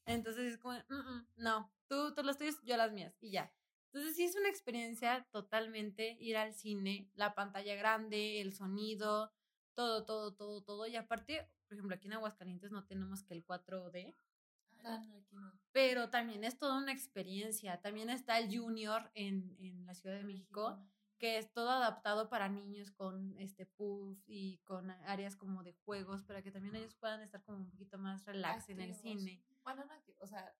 Entonces 0.06 0.54
es 0.54 0.58
como, 0.58 0.74
mm, 0.74 0.94
mm, 0.94 1.26
no, 1.36 1.72
tú, 1.86 2.16
tú 2.16 2.24
las 2.24 2.36
tuyas, 2.36 2.56
yo 2.64 2.76
las 2.76 2.90
mías 2.90 3.16
y 3.20 3.30
ya. 3.30 3.52
Entonces 3.92 4.16
sí 4.16 4.24
es 4.24 4.34
una 4.34 4.48
experiencia 4.48 5.24
totalmente 5.30 6.16
ir 6.18 6.36
al 6.36 6.52
cine, 6.52 7.08
la 7.14 7.36
pantalla 7.36 7.76
grande, 7.76 8.40
el 8.40 8.52
sonido, 8.54 9.32
todo, 9.78 10.04
todo, 10.04 10.32
todo, 10.34 10.60
todo. 10.60 10.86
Y 10.88 10.96
aparte, 10.96 11.48
por 11.68 11.74
ejemplo, 11.74 11.94
aquí 11.94 12.08
en 12.08 12.14
Aguascalientes 12.14 12.72
no 12.72 12.84
tenemos 12.84 13.22
que 13.22 13.34
el 13.34 13.46
4D. 13.46 14.12
Ah, 14.82 15.00
no, 15.06 15.14
aquí 15.14 15.36
no. 15.36 15.52
Pero 15.70 16.10
también 16.10 16.42
es 16.42 16.58
toda 16.58 16.78
una 16.78 16.90
experiencia. 16.90 17.80
También 17.80 18.10
está 18.10 18.40
el 18.40 18.52
Junior 18.52 19.08
en, 19.14 19.56
en 19.60 19.86
la 19.86 19.94
Ciudad 19.94 20.16
de 20.16 20.24
México, 20.24 20.82
que 21.16 21.38
es 21.38 21.52
todo 21.52 21.70
adaptado 21.70 22.28
para 22.28 22.48
niños 22.48 22.90
con 22.90 23.38
este 23.38 23.66
puff 23.66 24.18
y 24.26 24.58
con 24.64 24.90
áreas 24.90 25.36
como 25.36 25.62
de 25.62 25.74
juegos, 25.84 26.24
para 26.24 26.42
que 26.42 26.50
también 26.50 26.74
ellos 26.74 26.96
puedan 26.96 27.22
estar 27.22 27.44
como 27.44 27.58
un 27.58 27.70
poquito 27.70 27.98
más 27.98 28.24
relax 28.26 28.68
en 28.70 28.80
el 28.80 28.96
cine. 28.96 29.44
Bueno, 29.62 29.84
no, 29.84 29.94
o 30.18 30.26
sea, 30.26 30.52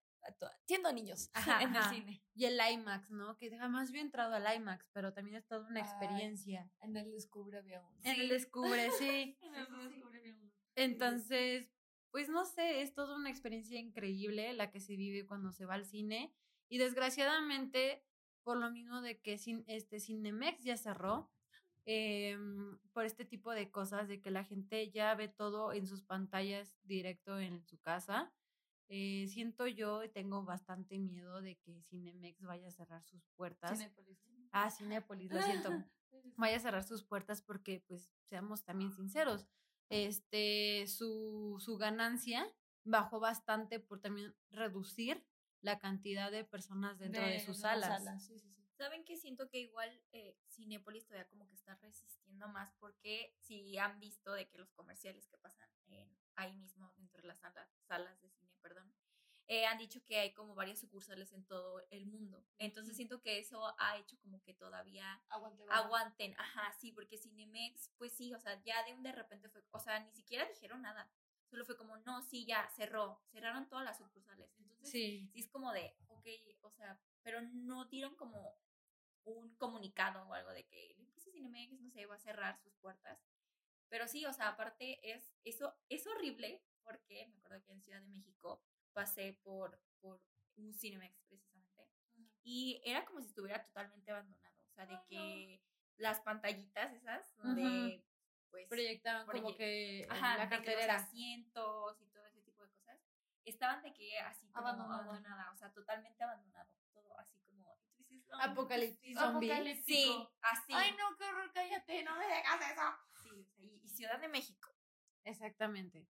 tiendo 0.65 0.91
niños 0.91 1.31
en 1.61 1.75
el 1.75 1.83
cine. 1.83 2.23
Y 2.33 2.45
el 2.45 2.59
IMAX, 2.73 3.11
¿no? 3.11 3.37
Que 3.37 3.55
jamás 3.57 3.89
había 3.89 4.01
entrado 4.01 4.35
al 4.35 4.55
IMAX, 4.55 4.89
pero 4.93 5.13
también 5.13 5.37
es 5.37 5.47
toda 5.47 5.67
una 5.67 5.79
experiencia. 5.79 6.71
en 6.81 6.95
el 6.95 7.11
Descubre 7.11 7.57
había 7.57 7.81
uno. 7.81 7.99
En 8.03 8.19
el 8.19 8.29
Descubre, 8.29 8.89
sí. 8.99 9.37
en 9.41 9.55
el 9.55 9.65
Descubre 9.65 10.19
había 10.19 10.35
uno. 10.35 10.51
Entonces, 10.75 11.71
pues 12.11 12.29
no 12.29 12.45
sé, 12.45 12.81
es 12.81 12.93
toda 12.93 13.15
una 13.15 13.29
experiencia 13.29 13.79
increíble 13.79 14.53
la 14.53 14.71
que 14.71 14.79
se 14.79 14.95
vive 14.95 15.25
cuando 15.25 15.51
se 15.51 15.65
va 15.65 15.75
al 15.75 15.85
cine. 15.85 16.33
Y 16.69 16.77
desgraciadamente, 16.77 18.03
por 18.43 18.57
lo 18.57 18.69
mismo 18.71 19.01
de 19.01 19.19
que 19.19 19.33
este 19.67 19.99
Cinemex 19.99 20.63
ya 20.63 20.77
cerró, 20.77 21.31
em, 21.85 22.77
por 22.93 23.05
este 23.05 23.25
tipo 23.25 23.51
de 23.51 23.71
cosas, 23.71 24.07
de 24.07 24.21
que 24.21 24.31
la 24.31 24.43
gente 24.43 24.91
ya 24.91 25.15
ve 25.15 25.27
todo 25.27 25.73
en 25.73 25.87
sus 25.87 26.03
pantallas 26.03 26.75
directo 26.83 27.39
en 27.39 27.65
su 27.65 27.79
casa 27.79 28.31
eh, 28.89 29.27
siento 29.27 29.67
yo 29.67 30.03
y 30.03 30.09
tengo 30.09 30.43
bastante 30.43 30.97
miedo 30.99 31.41
de 31.41 31.55
que 31.57 31.81
Cinemex 31.83 32.41
vaya 32.41 32.67
a 32.67 32.71
cerrar 32.71 33.03
sus 33.03 33.23
puertas. 33.35 33.77
Cinépolis. 33.77 34.19
Ah, 34.51 34.69
Cinépolis, 34.71 35.31
lo 35.31 35.41
siento. 35.41 35.69
vaya 36.37 36.57
a 36.57 36.59
cerrar 36.59 36.83
sus 36.83 37.03
puertas 37.03 37.41
porque, 37.41 37.83
pues, 37.87 38.11
seamos 38.25 38.63
también 38.63 38.91
sinceros, 38.91 39.47
este, 39.89 40.85
su, 40.87 41.57
su 41.59 41.77
ganancia 41.77 42.45
bajó 42.83 43.19
bastante 43.19 43.79
por 43.79 44.01
también 44.01 44.35
reducir 44.49 45.23
la 45.61 45.79
cantidad 45.79 46.31
de 46.31 46.43
personas 46.45 46.97
dentro 46.97 47.21
de, 47.21 47.39
sus 47.39 47.59
salas. 47.59 48.03
Saben 48.77 49.03
que 49.03 49.17
siento 49.17 49.49
que 49.49 49.59
igual 49.59 50.01
eh, 50.13 50.37
Cinépolis 50.47 51.05
todavía 51.05 51.27
como 51.27 51.47
que 51.49 51.55
está 51.55 51.75
resistiendo 51.75 52.47
más 52.47 52.73
porque 52.79 53.35
si 53.37 53.77
han 53.77 53.99
visto 53.99 54.31
de 54.31 54.47
que 54.47 54.57
los 54.57 54.71
comerciales 54.71 55.27
que 55.27 55.37
pasan 55.37 55.69
en, 55.87 56.17
ahí 56.35 56.53
mismo 56.53 56.93
dentro 56.95 57.21
de 57.21 57.27
las 57.27 57.39
salas, 57.39 57.69
salas 57.87 58.21
de 58.21 58.29
cine, 58.29 58.55
perdón, 58.61 58.93
eh, 59.51 59.65
han 59.65 59.79
dicho 59.79 60.05
que 60.05 60.19
hay 60.19 60.31
como 60.31 60.53
varias 60.53 60.79
sucursales 60.79 61.33
en 61.33 61.43
todo 61.43 61.83
el 61.89 62.05
mundo. 62.05 62.45
Entonces 62.59 62.95
siento 62.95 63.19
que 63.19 63.39
eso 63.39 63.73
ha 63.79 63.97
hecho 63.97 64.15
como 64.19 64.43
que 64.43 64.53
todavía 64.53 65.23
aguanten. 65.69 66.35
Ajá, 66.37 66.71
sí, 66.79 66.91
porque 66.91 67.17
Cinemex, 67.17 67.89
pues 67.97 68.13
sí, 68.13 68.31
o 68.31 68.39
sea, 68.39 68.61
ya 68.61 68.83
de 68.83 68.93
un 68.93 69.01
de 69.01 69.11
repente 69.11 69.49
fue, 69.49 69.63
o 69.71 69.79
sea, 69.79 69.99
ni 70.01 70.11
siquiera 70.11 70.47
dijeron 70.47 70.83
nada. 70.83 71.11
Solo 71.49 71.65
fue 71.65 71.75
como, 71.75 71.97
no, 71.97 72.21
sí, 72.21 72.45
ya, 72.45 72.69
cerró. 72.75 73.23
Cerraron 73.31 73.67
todas 73.67 73.83
las 73.83 73.97
sucursales. 73.97 74.53
Entonces, 74.59 74.91
sí, 74.91 75.27
sí 75.33 75.39
es 75.39 75.49
como 75.49 75.73
de, 75.73 75.95
ok, 76.09 76.27
o 76.61 76.69
sea, 76.69 77.01
pero 77.23 77.41
no 77.41 77.85
dieron 77.85 78.15
como 78.15 78.55
un 79.23 79.55
comunicado 79.55 80.27
o 80.27 80.33
algo 80.35 80.51
de 80.51 80.67
que 80.67 80.91
el 80.91 81.11
Cinemex, 81.17 81.81
no 81.81 81.89
sé, 81.89 82.05
va 82.05 82.13
a 82.13 82.19
cerrar 82.19 82.59
sus 82.59 82.75
puertas. 82.75 83.19
Pero 83.87 84.07
sí, 84.07 84.27
o 84.27 84.33
sea, 84.33 84.49
aparte 84.49 84.99
es, 85.11 85.33
eso 85.43 85.75
es 85.89 86.05
horrible 86.05 86.61
porque 86.83 87.25
me 87.29 87.37
acuerdo 87.37 87.65
que 87.65 87.71
en 87.71 87.81
Ciudad 87.81 88.01
de 88.01 88.09
México 88.09 88.61
pasé 88.99 89.39
por, 89.43 89.79
por 90.01 90.21
un 90.57 90.73
Cinemex 90.73 91.15
precisamente 91.29 91.87
y 92.43 92.81
era 92.83 93.05
como 93.05 93.21
si 93.21 93.27
estuviera 93.27 93.63
totalmente 93.63 94.11
abandonado, 94.11 94.61
o 94.61 94.73
sea, 94.73 94.85
de 94.85 94.99
que 95.07 95.61
las 95.95 96.19
pantallitas 96.19 96.91
esas 96.93 97.33
donde 97.37 98.03
pues 98.51 98.67
proyectaban 98.67 99.25
como 99.25 99.55
que 99.55 100.05
ajá, 100.09 100.37
la 100.37 100.49
cartelera 100.49 100.95
asientos 100.97 102.01
y 102.01 102.07
todo 102.07 102.25
ese 102.25 102.41
tipo 102.41 102.61
de 102.63 102.71
cosas 102.71 102.99
estaban 103.45 103.81
de 103.83 103.93
que 103.93 104.19
así 104.19 104.49
como 104.49 104.67
abandonada, 104.67 105.49
o 105.53 105.55
sea, 105.55 105.71
totalmente 105.71 106.21
abandonado, 106.21 106.73
todo 106.91 107.17
así 107.19 107.39
como 107.39 107.79
apocalipsis 108.41 109.17
apocalíptico. 109.17 109.85
Sí, 109.85 110.27
así. 110.41 110.73
Ay, 110.73 110.91
no, 110.97 111.15
qué 111.15 111.23
horror, 111.23 111.49
cállate, 111.53 112.03
no 112.03 112.17
me 112.17 112.27
dejas 112.27 112.71
eso. 112.71 112.97
Sí, 113.23 113.29
o 113.29 113.45
sea, 113.45 113.63
y 113.63 113.87
Ciudad 113.87 114.19
de 114.19 114.27
México. 114.27 114.69
Exactamente. 115.23 116.05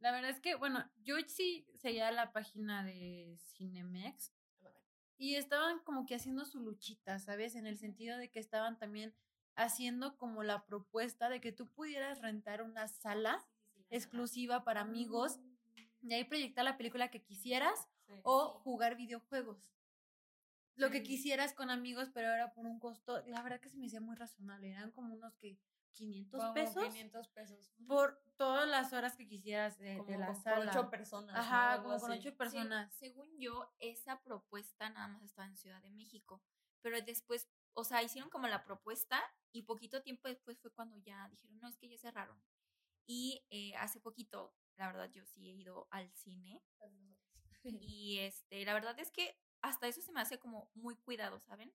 La 0.00 0.12
verdad 0.12 0.30
es 0.30 0.40
que, 0.40 0.54
bueno, 0.54 0.88
yo 1.02 1.16
sí 1.26 1.66
seguía 1.74 2.10
la 2.12 2.32
página 2.32 2.84
de 2.84 3.38
Cinemex 3.38 4.32
y 5.18 5.36
estaban 5.36 5.80
como 5.80 6.06
que 6.06 6.14
haciendo 6.14 6.44
su 6.44 6.60
luchita, 6.60 7.18
¿sabes? 7.18 7.54
En 7.54 7.66
el 7.66 7.78
sentido 7.78 8.18
de 8.18 8.30
que 8.30 8.38
estaban 8.38 8.78
también 8.78 9.14
haciendo 9.54 10.16
como 10.18 10.42
la 10.42 10.66
propuesta 10.66 11.28
de 11.28 11.40
que 11.40 11.52
tú 11.52 11.68
pudieras 11.68 12.20
rentar 12.20 12.62
una 12.62 12.88
sala 12.88 13.44
exclusiva 13.88 14.64
para 14.64 14.82
amigos 14.82 15.38
y 16.02 16.12
ahí 16.12 16.24
proyectar 16.24 16.64
la 16.64 16.76
película 16.76 17.10
que 17.10 17.22
quisieras 17.22 17.88
o 18.22 18.60
jugar 18.60 18.96
videojuegos. 18.96 19.72
Lo 20.76 20.90
que 20.90 21.02
quisieras 21.02 21.54
con 21.54 21.70
amigos, 21.70 22.10
pero 22.12 22.30
era 22.30 22.52
por 22.52 22.66
un 22.66 22.78
costo, 22.78 23.22
la 23.26 23.42
verdad 23.42 23.60
que 23.60 23.70
se 23.70 23.78
me 23.78 23.86
hacía 23.86 24.00
muy 24.02 24.14
razonable, 24.14 24.70
eran 24.70 24.90
como 24.90 25.14
unos 25.14 25.34
que 25.36 25.58
500 25.96 26.52
pesos. 26.52 26.84
500 26.84 27.28
pesos. 27.28 27.72
Por 27.86 28.22
todas 28.36 28.68
las 28.68 28.92
horas 28.92 29.16
que 29.16 29.26
quisieras 29.26 29.78
de, 29.78 29.96
la 30.18 30.34
sala. 30.34 30.58
Con 30.58 30.68
ocho 30.68 30.90
personas. 30.90 31.36
Ajá, 31.36 31.82
como 31.82 31.98
con 31.98 32.12
ocho 32.12 32.36
personas. 32.36 32.92
según 32.94 33.28
yo, 33.38 33.74
esa 33.78 34.22
propuesta 34.22 34.90
nada 34.90 35.08
más 35.08 35.22
estaba 35.22 35.48
en 35.48 35.56
Ciudad 35.56 35.82
de 35.82 35.90
México. 35.90 36.42
Pero 36.82 37.00
después, 37.00 37.48
o 37.74 37.82
sea, 37.82 38.02
hicieron 38.02 38.30
como 38.30 38.46
la 38.46 38.62
propuesta 38.64 39.22
y 39.52 39.62
poquito 39.62 40.02
tiempo 40.02 40.28
después 40.28 40.60
fue 40.60 40.70
cuando 40.70 40.96
ya 40.98 41.28
dijeron, 41.30 41.58
no, 41.60 41.68
es 41.68 41.76
que 41.78 41.88
ya 41.88 41.98
cerraron. 41.98 42.40
Y 43.06 43.44
eh, 43.50 43.74
hace 43.76 44.00
poquito, 44.00 44.54
la 44.76 44.88
verdad, 44.88 45.10
yo 45.10 45.24
sí 45.24 45.48
he 45.48 45.52
ido 45.52 45.88
al 45.90 46.12
cine. 46.12 46.62
y 47.64 48.18
este, 48.18 48.64
la 48.64 48.74
verdad 48.74 48.98
es 49.00 49.10
que 49.10 49.36
hasta 49.62 49.88
eso 49.88 50.02
se 50.02 50.12
me 50.12 50.20
hace 50.20 50.38
como 50.38 50.70
muy 50.74 50.94
cuidado, 50.96 51.40
¿saben? 51.40 51.72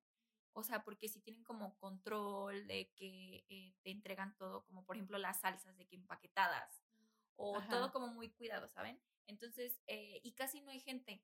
O 0.53 0.63
sea, 0.63 0.84
porque 0.84 1.08
si 1.08 1.22
tienen 1.22 1.43
como 1.43 1.77
control 1.77 2.67
de 2.67 2.91
que 2.96 3.46
eh, 3.50 3.74
te 3.84 3.91
entregan 3.91 4.36
todo, 4.38 4.65
como 4.65 4.86
por 4.86 4.96
ejemplo 4.96 5.17
las 5.17 5.39
salsas 5.39 5.77
de 5.77 5.88
que 5.88 5.96
empaquetadas, 5.96 6.84
o 7.36 7.62
todo 7.70 7.91
como 7.91 8.08
muy 8.08 8.29
cuidado, 8.29 8.67
¿saben? 8.67 9.01
Entonces, 9.27 9.81
eh, 9.88 10.20
y 10.24 10.34
casi 10.34 10.62
no 10.62 10.72
hay 10.72 10.79
gente. 10.79 11.24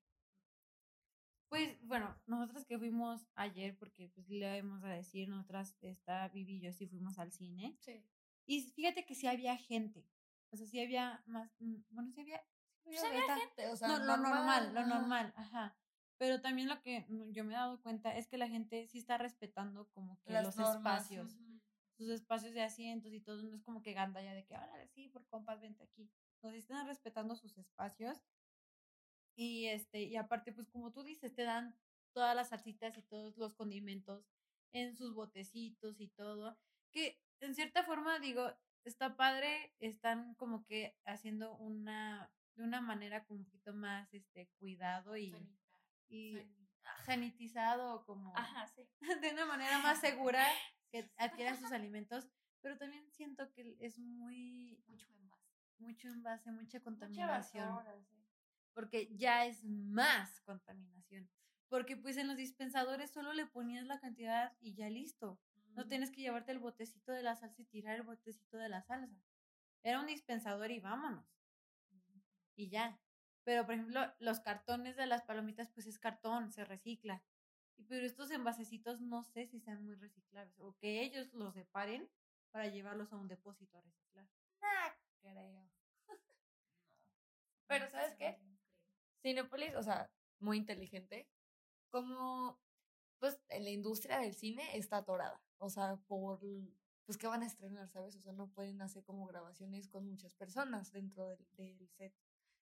Pues 1.49 1.77
bueno, 1.81 2.19
nosotros 2.25 2.65
que 2.65 2.77
fuimos 2.77 3.27
ayer, 3.35 3.77
porque 3.77 4.09
pues 4.09 4.27
le 4.29 4.61
vamos 4.61 4.83
a 4.83 4.89
decir, 4.89 5.29
nosotras, 5.29 5.75
está 5.81 6.27
Vivi 6.29 6.57
y 6.57 6.61
yo 6.61 6.73
sí 6.73 6.87
fuimos 6.87 7.19
al 7.19 7.31
cine. 7.31 7.77
Sí. 7.79 8.03
Y 8.45 8.61
fíjate 8.71 9.05
que 9.05 9.15
sí 9.15 9.27
había 9.27 9.55
gente. 9.57 10.09
O 10.49 10.57
sea, 10.57 10.65
sí 10.65 10.79
había 10.79 11.21
más, 11.25 11.51
mm, 11.59 11.75
bueno, 11.89 12.11
sí 12.11 12.21
había... 12.21 12.41
Sí 12.85 12.95
había, 12.97 13.35
gente, 13.35 13.67
o 13.67 13.75
sea, 13.75 13.89
no, 13.89 13.99
lo 13.99 14.15
normal, 14.15 14.73
lo 14.73 14.85
normal, 14.85 15.33
ajá. 15.35 15.77
Pero 16.17 16.41
también 16.41 16.67
lo 16.67 16.81
que 16.81 17.05
yo 17.31 17.43
me 17.43 17.53
he 17.53 17.57
dado 17.57 17.81
cuenta 17.81 18.15
es 18.15 18.27
que 18.27 18.37
la 18.37 18.47
gente 18.47 18.87
sí 18.87 18.97
está 18.97 19.17
respetando 19.17 19.87
como 19.89 20.19
que 20.21 20.33
los 20.33 20.57
espacios, 20.57 21.37
sus 21.95 22.09
espacios 22.09 22.53
de 22.53 22.63
asientos 22.63 23.13
y 23.13 23.19
todo, 23.19 23.43
no 23.43 23.55
es 23.55 23.63
como 23.63 23.81
que 23.81 23.93
ganda 23.93 24.21
ya 24.21 24.33
de 24.33 24.45
que, 24.45 24.55
ahora 24.55 24.87
sí, 24.87 25.09
por 25.09 25.27
compas, 25.27 25.61
vente 25.61 25.83
aquí. 25.83 26.09
Entonces 26.35 26.63
están 26.63 26.87
respetando 26.87 27.35
sus 27.35 27.57
espacios. 27.57 28.21
Y 29.35 29.67
este, 29.67 30.03
y 30.03 30.15
aparte, 30.15 30.51
pues 30.51 30.67
como 30.67 30.91
tú 30.91 31.03
dices, 31.03 31.35
te 31.35 31.43
dan 31.43 31.75
todas 32.13 32.35
las 32.35 32.49
salsitas 32.49 32.97
y 32.97 33.03
todos 33.03 33.37
los 33.37 33.53
condimentos 33.53 34.25
en 34.73 34.95
sus 34.95 35.13
botecitos 35.13 35.99
y 35.99 36.07
todo. 36.07 36.57
Que 36.91 37.19
en 37.41 37.53
cierta 37.53 37.83
forma, 37.83 38.17
digo, 38.19 38.51
está 38.85 39.15
padre, 39.15 39.75
están 39.79 40.33
como 40.35 40.65
que 40.65 40.95
haciendo 41.05 41.55
una, 41.57 42.31
de 42.55 42.63
una 42.63 42.81
manera 42.81 43.25
con 43.25 43.37
un 43.37 43.45
poquito 43.45 43.73
más 43.73 44.11
este 44.13 44.49
cuidado 44.57 45.17
y 45.17 45.35
y 46.09 46.37
sanitizado 47.05 48.05
como 48.05 48.33
de 49.21 49.31
una 49.31 49.45
manera 49.45 49.79
más 49.79 49.99
segura 49.99 50.45
que 50.89 51.11
adquieran 51.17 51.57
sus 51.57 51.71
alimentos, 51.71 52.27
pero 52.61 52.77
también 52.77 53.09
siento 53.11 53.51
que 53.53 53.77
es 53.79 53.99
muy 53.99 54.83
mucho 54.87 55.07
envase, 55.11 55.53
mucho 55.79 56.07
envase, 56.09 56.51
mucha 56.51 56.79
contaminación. 56.81 57.69
Porque 58.73 59.15
ya 59.15 59.45
es 59.45 59.63
más 59.63 60.39
contaminación. 60.41 61.29
Porque 61.69 61.97
pues 61.97 62.17
en 62.17 62.27
los 62.27 62.37
dispensadores 62.37 63.11
solo 63.11 63.33
le 63.33 63.45
ponías 63.45 63.85
la 63.85 63.99
cantidad 63.99 64.53
y 64.59 64.75
ya 64.75 64.89
listo. 64.89 65.39
No 65.75 65.87
tienes 65.87 66.09
que 66.11 66.21
llevarte 66.21 66.51
el 66.51 66.59
botecito 66.59 67.11
de 67.11 67.21
la 67.21 67.35
salsa 67.35 67.61
y 67.61 67.65
tirar 67.65 67.95
el 67.95 68.03
botecito 68.03 68.57
de 68.57 68.69
la 68.69 68.81
salsa. 68.81 69.21
Era 69.83 69.99
un 69.99 70.07
dispensador 70.07 70.71
y 70.71 70.79
vámonos. 70.79 71.25
Y 72.55 72.69
ya. 72.69 72.99
Pero, 73.47 73.65
por 73.65 73.75
ejemplo, 73.75 74.01
los 74.19 74.41
cartones 74.41 74.97
de 74.97 75.05
las 75.05 75.23
palomitas, 75.23 75.69
pues 75.69 75.87
es 75.87 75.97
cartón, 75.99 76.51
se 76.51 76.65
recicla. 76.65 77.23
Pero 77.87 78.05
estos 78.05 78.29
envasecitos 78.29 78.99
no 78.99 79.23
sé 79.23 79.47
si 79.47 79.61
sean 79.61 79.85
muy 79.85 79.95
reciclables 79.95 80.59
o 80.59 80.75
que 80.75 81.01
ellos 81.01 81.33
los 81.33 81.53
separen 81.53 82.09
para 82.51 82.67
llevarlos 82.67 83.13
a 83.13 83.15
un 83.15 83.29
depósito 83.29 83.77
a 83.77 83.81
reciclar. 83.81 84.27
Ah, 84.61 84.93
creo. 85.21 85.69
Pero, 87.67 87.89
¿sabes 87.89 88.15
qué? 88.15 88.37
Cinepolis, 89.21 89.75
o 89.75 89.83
sea, 89.83 90.11
muy 90.39 90.57
inteligente. 90.57 91.29
Como, 91.89 92.59
pues, 93.19 93.39
en 93.47 93.63
la 93.63 93.69
industria 93.69 94.19
del 94.19 94.33
cine 94.35 94.77
está 94.77 94.97
atorada. 94.97 95.41
O 95.57 95.69
sea, 95.69 95.95
por, 96.07 96.41
pues, 97.05 97.17
¿qué 97.17 97.27
van 97.27 97.43
a 97.43 97.47
estrenar, 97.47 97.87
sabes? 97.87 98.17
O 98.17 98.19
sea, 98.19 98.33
no 98.33 98.49
pueden 98.49 98.81
hacer 98.81 99.05
como 99.05 99.25
grabaciones 99.25 99.87
con 99.87 100.05
muchas 100.05 100.35
personas 100.35 100.91
dentro 100.91 101.29
del, 101.29 101.47
del 101.55 101.89
set. 101.91 102.13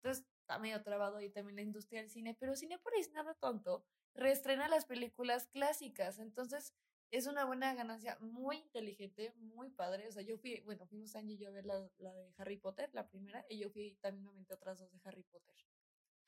Entonces, 0.03 0.27
está 0.47 0.61
medio 0.61 0.81
trabado 0.85 1.17
ahí 1.17 1.29
también 1.29 1.57
la 1.57 1.63
industria 1.63 2.01
del 2.01 2.09
cine, 2.09 2.37
pero 2.39 2.55
Cinepolis, 2.55 3.11
nada 3.11 3.35
tonto, 3.35 3.85
reestrena 4.15 4.69
las 4.69 4.85
películas 4.85 5.49
clásicas, 5.49 6.21
entonces 6.21 6.73
es 7.11 7.27
una 7.27 7.45
buena 7.45 7.75
ganancia, 7.75 8.17
muy 8.21 8.59
inteligente, 8.59 9.33
muy 9.39 9.71
padre, 9.71 10.07
o 10.07 10.13
sea, 10.13 10.23
yo 10.23 10.39
fui, 10.39 10.61
bueno, 10.61 10.87
fuimos 10.87 11.17
Angie 11.17 11.35
y 11.35 11.39
yo 11.39 11.49
a 11.49 11.53
ver 11.53 11.67
la, 11.67 11.91
la 11.99 12.13
de 12.13 12.33
Harry 12.39 12.59
Potter, 12.59 12.91
la 12.93 13.09
primera, 13.09 13.45
y 13.49 13.59
yo 13.59 13.71
fui 13.71 13.97
también 14.01 14.29
a 14.29 14.55
otras 14.55 14.79
dos 14.79 14.93
de 14.93 15.01
Harry 15.05 15.25
Potter. 15.25 15.57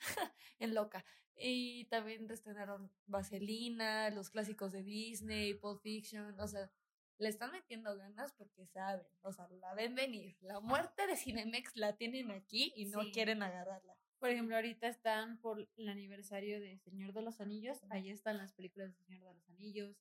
en 0.58 0.74
loca. 0.74 1.04
Y 1.36 1.84
también 1.84 2.28
reestrenaron 2.28 2.90
Vaselina, 3.06 4.10
los 4.10 4.30
clásicos 4.30 4.72
de 4.72 4.82
Disney, 4.82 5.54
Pulp 5.54 5.80
Fiction, 5.80 6.38
o 6.40 6.48
sea, 6.48 6.70
le 7.18 7.28
están 7.28 7.52
metiendo 7.52 7.96
ganas 7.96 8.32
porque 8.32 8.66
saben, 8.66 9.06
o 9.22 9.32
sea, 9.32 9.48
la 9.60 9.74
ven 9.74 9.94
venir. 9.94 10.36
La 10.40 10.58
muerte 10.60 11.06
de 11.06 11.16
Cinemex 11.16 11.76
la 11.76 11.96
tienen 11.96 12.30
aquí 12.32 12.72
y 12.76 12.86
no 12.86 13.00
quieren 13.12 13.42
agarrarla. 13.42 13.96
Por 14.18 14.30
ejemplo, 14.30 14.56
ahorita 14.56 14.88
están 14.88 15.38
por 15.40 15.68
el 15.76 15.88
aniversario 15.88 16.60
de 16.60 16.78
Señor 16.78 17.12
de 17.12 17.22
los 17.22 17.40
Anillos, 17.40 17.78
ahí 17.90 18.10
están 18.10 18.36
las 18.36 18.52
películas 18.52 18.88
de 18.96 19.04
Señor 19.04 19.28
de 19.28 19.34
los 19.34 19.48
Anillos. 19.50 19.96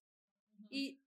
Y 0.70 1.02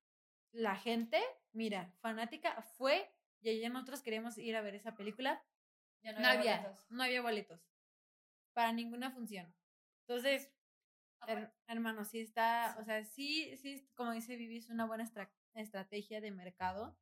la 0.53 0.77
gente, 0.77 1.21
mira, 1.53 1.93
fanática 2.01 2.63
fue, 2.63 3.11
y 3.41 3.51
ayer 3.51 3.71
nosotros 3.71 4.03
queríamos 4.03 4.39
ir 4.39 4.55
a 4.57 4.63
ver 4.63 4.75
esa 4.77 4.95
película. 4.95 5.45
Ya 6.03 6.13
no, 6.13 6.27
había, 6.27 6.59
boletos. 6.59 6.87
No 6.91 7.03
había 7.03 7.23
boletos. 7.23 7.61
Para 8.53 8.73
ninguna 8.73 9.11
función. 9.11 9.53
Entonces, 10.07 10.53
hermano, 11.67 12.05
sí 12.05 12.21
está, 12.21 12.77
o 12.81 12.85
sea, 12.85 13.05
sí, 13.05 13.57
sí, 13.57 13.89
como 13.95 14.13
dice 14.13 14.37
Vivi, 14.37 14.59
es 14.59 14.71
una 14.71 14.87
buena 14.87 15.11
estrategia 15.55 16.21
de 16.21 16.31
mercado 16.31 16.97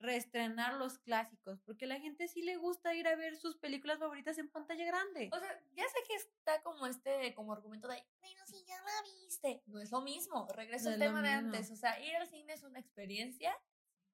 reestrenar 0.00 0.74
los 0.74 0.98
clásicos, 0.98 1.60
porque 1.60 1.84
a 1.84 1.88
la 1.88 2.00
gente 2.00 2.28
sí 2.28 2.42
le 2.42 2.56
gusta 2.56 2.94
ir 2.94 3.08
a 3.08 3.16
ver 3.16 3.36
sus 3.36 3.56
películas 3.56 3.98
favoritas 3.98 4.38
en 4.38 4.48
pantalla 4.48 4.84
grande. 4.84 5.30
O 5.32 5.38
sea, 5.38 5.60
ya 5.74 5.84
sé 5.88 5.98
que 6.06 6.14
está 6.14 6.62
como 6.62 6.86
este, 6.86 7.34
como 7.34 7.52
argumento 7.52 7.88
de, 7.88 8.04
bueno, 8.20 8.40
si 8.46 8.64
ya 8.64 8.76
la 8.76 9.02
viste, 9.02 9.62
no 9.66 9.80
es 9.80 9.90
lo 9.90 10.00
mismo, 10.00 10.46
regreso 10.54 10.90
al 10.90 10.98
tema 10.98 11.22
de 11.22 11.30
antes, 11.30 11.70
o 11.70 11.76
sea, 11.76 12.00
ir 12.00 12.14
al 12.16 12.28
cine 12.28 12.52
es 12.52 12.62
una 12.62 12.78
experiencia, 12.78 13.56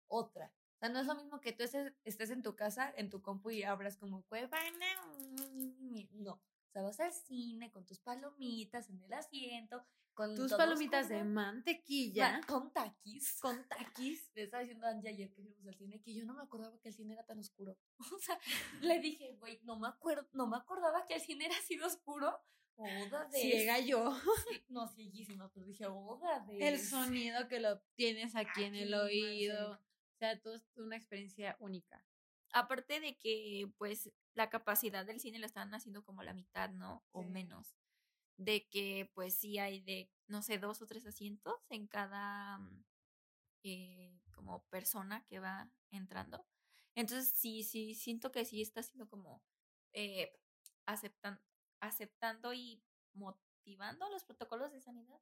otra. 0.09 0.53
O 0.77 0.79
sea, 0.79 0.89
no 0.89 1.01
es 1.01 1.07
lo 1.07 1.15
mismo 1.15 1.41
que 1.41 1.53
tú 1.53 1.65
estés, 1.65 2.31
en 2.31 2.43
tu 2.43 2.57
casa, 2.57 2.93
en 2.97 3.11
tu 3.11 3.23
compu 3.23 3.51
y 3.51 3.63
abras 3.63 3.97
como 3.97 4.23
cuevana, 4.25 4.87
no. 6.13 6.41
Sea, 6.75 6.83
vas 6.83 6.99
al 6.99 7.13
cine 7.13 7.71
con 7.71 7.87
tus 7.87 8.01
palomitas 8.01 8.91
en 8.91 9.01
el 9.01 9.13
asiento, 9.13 9.87
con 10.13 10.35
tus 10.35 10.53
palomitas 10.55 11.09
de 11.09 11.23
mantequilla. 11.23 12.41
Con 12.49 12.73
taquis. 12.73 13.39
Con 13.41 13.65
taquis. 13.69 14.29
Le 14.35 14.43
estaba 14.43 14.61
diciendo 14.63 14.85
a 14.85 14.91
Angie 14.91 15.09
ayer 15.09 15.33
que 15.33 15.41
fuimos 15.41 15.65
al 15.65 15.77
cine 15.77 16.03
que 16.03 16.13
yo 16.13 16.25
no 16.25 16.35
me 16.35 16.43
acordaba 16.43 16.77
que 16.81 16.89
el 16.89 16.95
cine 16.97 17.15
era 17.15 17.25
tan 17.25 17.39
oscuro. 17.39 17.79
O 18.13 18.19
sea, 18.19 18.37
le 18.81 18.99
dije, 18.99 19.37
güey, 19.39 19.61
no 19.63 19.79
me 19.79 19.87
acuerdo, 19.87 20.29
no 20.33 20.49
me 20.49 20.57
acordaba 20.57 21.07
que 21.07 21.15
el 21.15 21.21
cine 21.21 21.47
era 21.47 21.57
así 21.57 21.77
de 21.77 21.85
oscuro. 21.85 22.41
Oda 22.75 23.27
de. 23.27 23.39
Ciega 23.39 23.79
yo. 23.79 24.13
no, 24.69 24.89
cieguísima, 24.89 25.53
pero 25.55 25.67
dije, 25.67 25.87
oda 25.87 26.41
de. 26.41 26.59
El 26.59 26.81
sonido 26.81 27.47
que 27.47 27.61
lo 27.61 27.79
tienes 27.95 28.35
aquí 28.35 28.65
en 28.65 28.75
el 28.75 28.95
oído. 28.95 29.75
O 29.75 30.17
sea, 30.19 30.41
todo 30.41 30.57
es 30.57 30.69
una 30.75 30.97
experiencia 30.97 31.57
única. 31.61 32.05
Aparte 32.55 33.01
de 33.01 33.19
que, 33.19 33.71
pues, 33.79 34.11
la 34.35 34.51
capacidad 34.51 35.07
del 35.07 35.21
cine 35.21 35.41
lo 35.41 35.47
están 35.47 35.75
haciendo 35.75 36.05
como 36.05 36.23
la 36.23 36.35
mitad, 36.35 36.71
¿no? 36.71 37.05
O 37.13 37.25
menos 37.25 37.77
de 38.39 38.69
que 38.69 39.11
pues 39.15 39.37
sí 39.37 39.59
hay 39.59 39.81
de, 39.83 40.11
no 40.29 40.43
sé, 40.43 40.59
dos 40.59 40.83
o 40.83 40.87
tres 40.87 41.07
asientos 41.07 41.57
en 41.71 41.87
cada 41.87 42.59
mm, 42.59 42.85
eh, 43.65 44.21
como 44.33 44.65
persona 44.67 45.25
que 45.27 45.41
va 45.41 45.71
entrando. 45.91 46.47
Entonces 46.95 47.33
sí, 47.35 47.63
sí, 47.65 47.95
siento 47.95 48.33
que 48.33 48.45
sí 48.45 48.63
está 48.63 48.83
siendo 48.83 49.09
como 49.09 49.43
eh, 49.93 50.33
aceptan, 50.87 51.41
aceptando 51.81 52.53
y 52.55 52.83
motivando 53.15 54.09
los 54.11 54.25
protocolos 54.25 54.73
de 54.73 54.81
sanidad. 54.81 55.21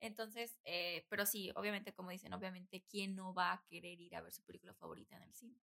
Entonces, 0.00 0.58
eh, 0.64 1.06
pero 1.10 1.26
sí, 1.26 1.52
obviamente, 1.56 1.92
como 1.94 2.10
dicen, 2.10 2.32
obviamente, 2.34 2.84
¿quién 2.88 3.16
no 3.16 3.34
va 3.34 3.52
a 3.52 3.64
querer 3.66 4.00
ir 4.00 4.16
a 4.16 4.22
ver 4.22 4.32
su 4.32 4.42
película 4.44 4.74
favorita 4.74 5.16
en 5.16 5.24
el 5.24 5.34
cine? 5.34 5.60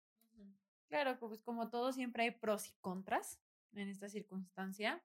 Claro, 0.91 1.17
pues 1.19 1.41
como 1.41 1.69
todo, 1.69 1.93
siempre 1.93 2.23
hay 2.23 2.31
pros 2.31 2.67
y 2.67 2.73
contras 2.81 3.39
en 3.73 3.87
esta 3.87 4.09
circunstancia. 4.09 5.01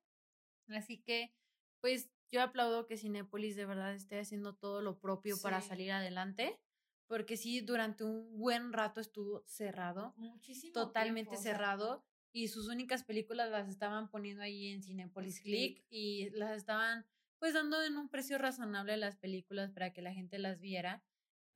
Así 0.68 0.98
que 0.98 1.32
pues 1.80 2.10
yo 2.28 2.42
aplaudo 2.42 2.86
que 2.86 2.96
Cinépolis 2.96 3.54
de 3.54 3.66
verdad 3.66 3.94
esté 3.94 4.18
haciendo 4.18 4.56
todo 4.56 4.82
lo 4.82 4.98
propio 4.98 5.40
para 5.40 5.60
salir 5.60 5.92
adelante, 5.92 6.58
porque 7.06 7.36
sí, 7.36 7.60
durante 7.60 8.02
un 8.02 8.36
buen 8.36 8.72
rato 8.72 9.00
estuvo 9.00 9.44
cerrado, 9.46 10.12
Muchísimo 10.16 10.72
totalmente 10.72 11.36
cerrado, 11.36 12.04
y 12.32 12.48
sus 12.48 12.66
únicas 12.66 13.04
películas 13.04 13.48
las 13.48 13.68
estaban 13.68 14.10
poniendo 14.10 14.42
ahí 14.42 14.72
en 14.72 14.82
Cinépolis 14.82 15.40
Click 15.40 15.84
y 15.88 16.30
las 16.30 16.56
estaban 16.56 17.06
pues 17.38 17.54
dando 17.54 17.80
en 17.84 17.96
un 17.96 18.08
precio 18.08 18.38
razonable 18.38 18.96
las 18.96 19.14
películas 19.14 19.70
para 19.70 19.92
que 19.92 20.02
la 20.02 20.12
gente 20.12 20.40
las 20.40 20.58
viera. 20.58 21.04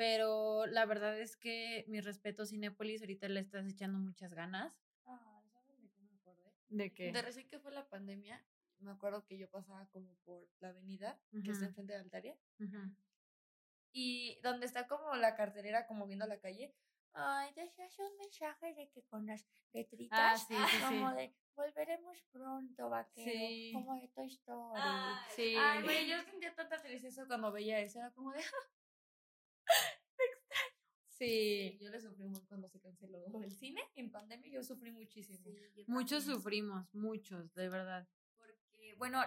Pero 0.01 0.65
la 0.65 0.87
verdad 0.87 1.21
es 1.21 1.37
que 1.37 1.85
mi 1.87 2.01
respeto 2.01 2.47
Cinépolis, 2.47 3.03
ahorita 3.03 3.29
le 3.29 3.41
estás 3.41 3.67
echando 3.67 3.99
muchas 3.99 4.33
ganas. 4.33 4.73
Ah, 5.05 5.43
¿sabes 5.53 5.79
de 5.79 5.91
qué 5.91 6.01
me 6.01 6.15
acordé? 6.15 6.55
¿De 6.71 6.95
qué? 6.95 7.13
De 7.13 7.21
recién 7.21 7.47
que 7.51 7.59
fue 7.59 7.71
la 7.71 7.87
pandemia, 7.87 8.43
me 8.79 8.93
acuerdo 8.93 9.27
que 9.27 9.37
yo 9.37 9.51
pasaba 9.51 9.87
como 9.91 10.15
por 10.25 10.49
la 10.61 10.71
avenida 10.71 11.21
que 11.45 11.51
está 11.51 11.67
enfrente 11.67 11.93
de 11.93 11.99
Altaria. 11.99 12.39
Y 13.93 14.41
donde 14.43 14.65
está 14.65 14.87
como 14.87 15.15
la 15.17 15.37
carterera, 15.37 15.87
como 15.87 16.07
viendo 16.07 16.27
la 16.27 16.41
calle. 16.41 16.75
Ay, 17.13 17.53
decías 17.55 17.99
un 17.99 18.17
mensaje 18.17 18.73
de 18.73 18.89
que 18.89 19.03
con 19.03 19.27
las 19.27 19.47
letritas, 19.75 20.19
ah, 20.19 20.47
sí, 20.49 20.55
como 21.11 21.13
de 21.13 21.35
volveremos 21.55 22.23
pronto, 22.33 22.89
vaquero, 22.89 23.79
como 23.79 24.01
de 24.01 24.09
Toy 24.09 24.29
Story. 24.29 24.81
sí. 25.37 25.57
Ay, 25.59 25.83
güey, 25.83 26.09
yo 26.09 26.23
sentía 26.23 26.55
tanta 26.55 26.81
tristeza 26.81 27.27
cuando 27.27 27.53
veía 27.53 27.81
eso, 27.81 27.99
era 27.99 28.11
como 28.13 28.33
de. 28.33 28.41
Sí. 31.27 31.79
Yo 31.81 31.91
le 31.91 32.01
sufrí 32.01 32.25
mucho 32.25 32.49
cuando 32.49 32.69
se 32.69 32.81
canceló 32.81 33.25
el 33.43 33.53
cine 33.53 33.83
en 33.95 34.11
pandemia, 34.11 34.51
yo 34.51 34.65
sufrí 34.65 34.91
muchísimo. 34.91 35.39
muchos 35.87 36.25
sufrimos, 36.25 36.93
muchos, 36.95 37.55
de 37.55 37.69
verdad 37.69 38.09
bueno, 39.01 39.25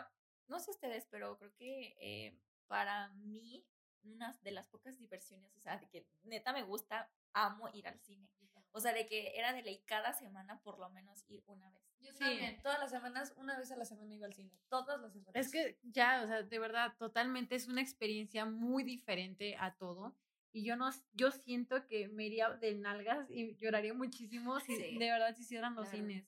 no 0.47 0.59
sé 0.59 0.69
ustedes, 0.69 1.07
pero 1.09 1.35
creo 1.39 1.51
que 1.55 1.95
eh, 1.99 2.39
para 2.67 3.09
mí, 3.15 3.65
una 4.03 4.37
de 4.43 4.51
las 4.51 4.67
pocas 4.67 4.99
diversiones, 4.99 5.51
o 5.57 5.59
sea, 5.59 5.77
de 5.79 5.89
que 5.89 6.07
neta 6.23 6.53
me 6.53 6.61
gusta, 6.61 7.11
amo 7.33 7.67
ir 7.73 7.87
al 7.87 7.99
cine. 7.99 8.29
O 8.75 8.79
sea, 8.79 8.93
de 8.93 9.07
que 9.07 9.37
era 9.37 9.53
de 9.53 9.61
ley 9.61 9.83
cada 9.85 10.13
semana 10.13 10.59
por 10.61 10.79
lo 10.79 10.89
menos 10.89 11.25
ir 11.27 11.43
una 11.45 11.69
vez. 11.71 11.83
Yo 11.99 12.13
también, 12.15 12.59
todas 12.61 12.79
las 12.79 12.89
semanas, 12.89 13.33
una 13.37 13.57
vez 13.57 13.71
a 13.71 13.75
la 13.75 13.85
semana 13.85 14.13
iba 14.13 14.25
al 14.25 14.33
cine, 14.33 14.51
todas 14.67 14.99
las 14.99 15.13
semanas. 15.13 15.35
Es 15.35 15.51
que 15.51 15.79
ya, 15.83 16.21
o 16.23 16.27
sea, 16.27 16.43
de 16.43 16.59
verdad, 16.59 16.93
totalmente 16.97 17.55
es 17.55 17.67
una 17.67 17.81
experiencia 17.81 18.45
muy 18.45 18.83
diferente 18.83 19.55
a 19.59 19.75
todo. 19.75 20.15
Y 20.53 20.63
yo 20.63 20.77
no, 20.77 20.91
yo 21.13 21.31
siento 21.31 21.85
que 21.87 22.07
me 22.07 22.27
iría 22.27 22.49
de 22.51 22.75
nalgas 22.75 23.29
y 23.29 23.55
lloraría 23.57 23.93
muchísimo 23.93 24.59
si 24.59 24.97
de 24.97 25.11
verdad 25.11 25.35
se 25.35 25.41
hicieran 25.41 25.75
los 25.75 25.89
cines. 25.89 26.25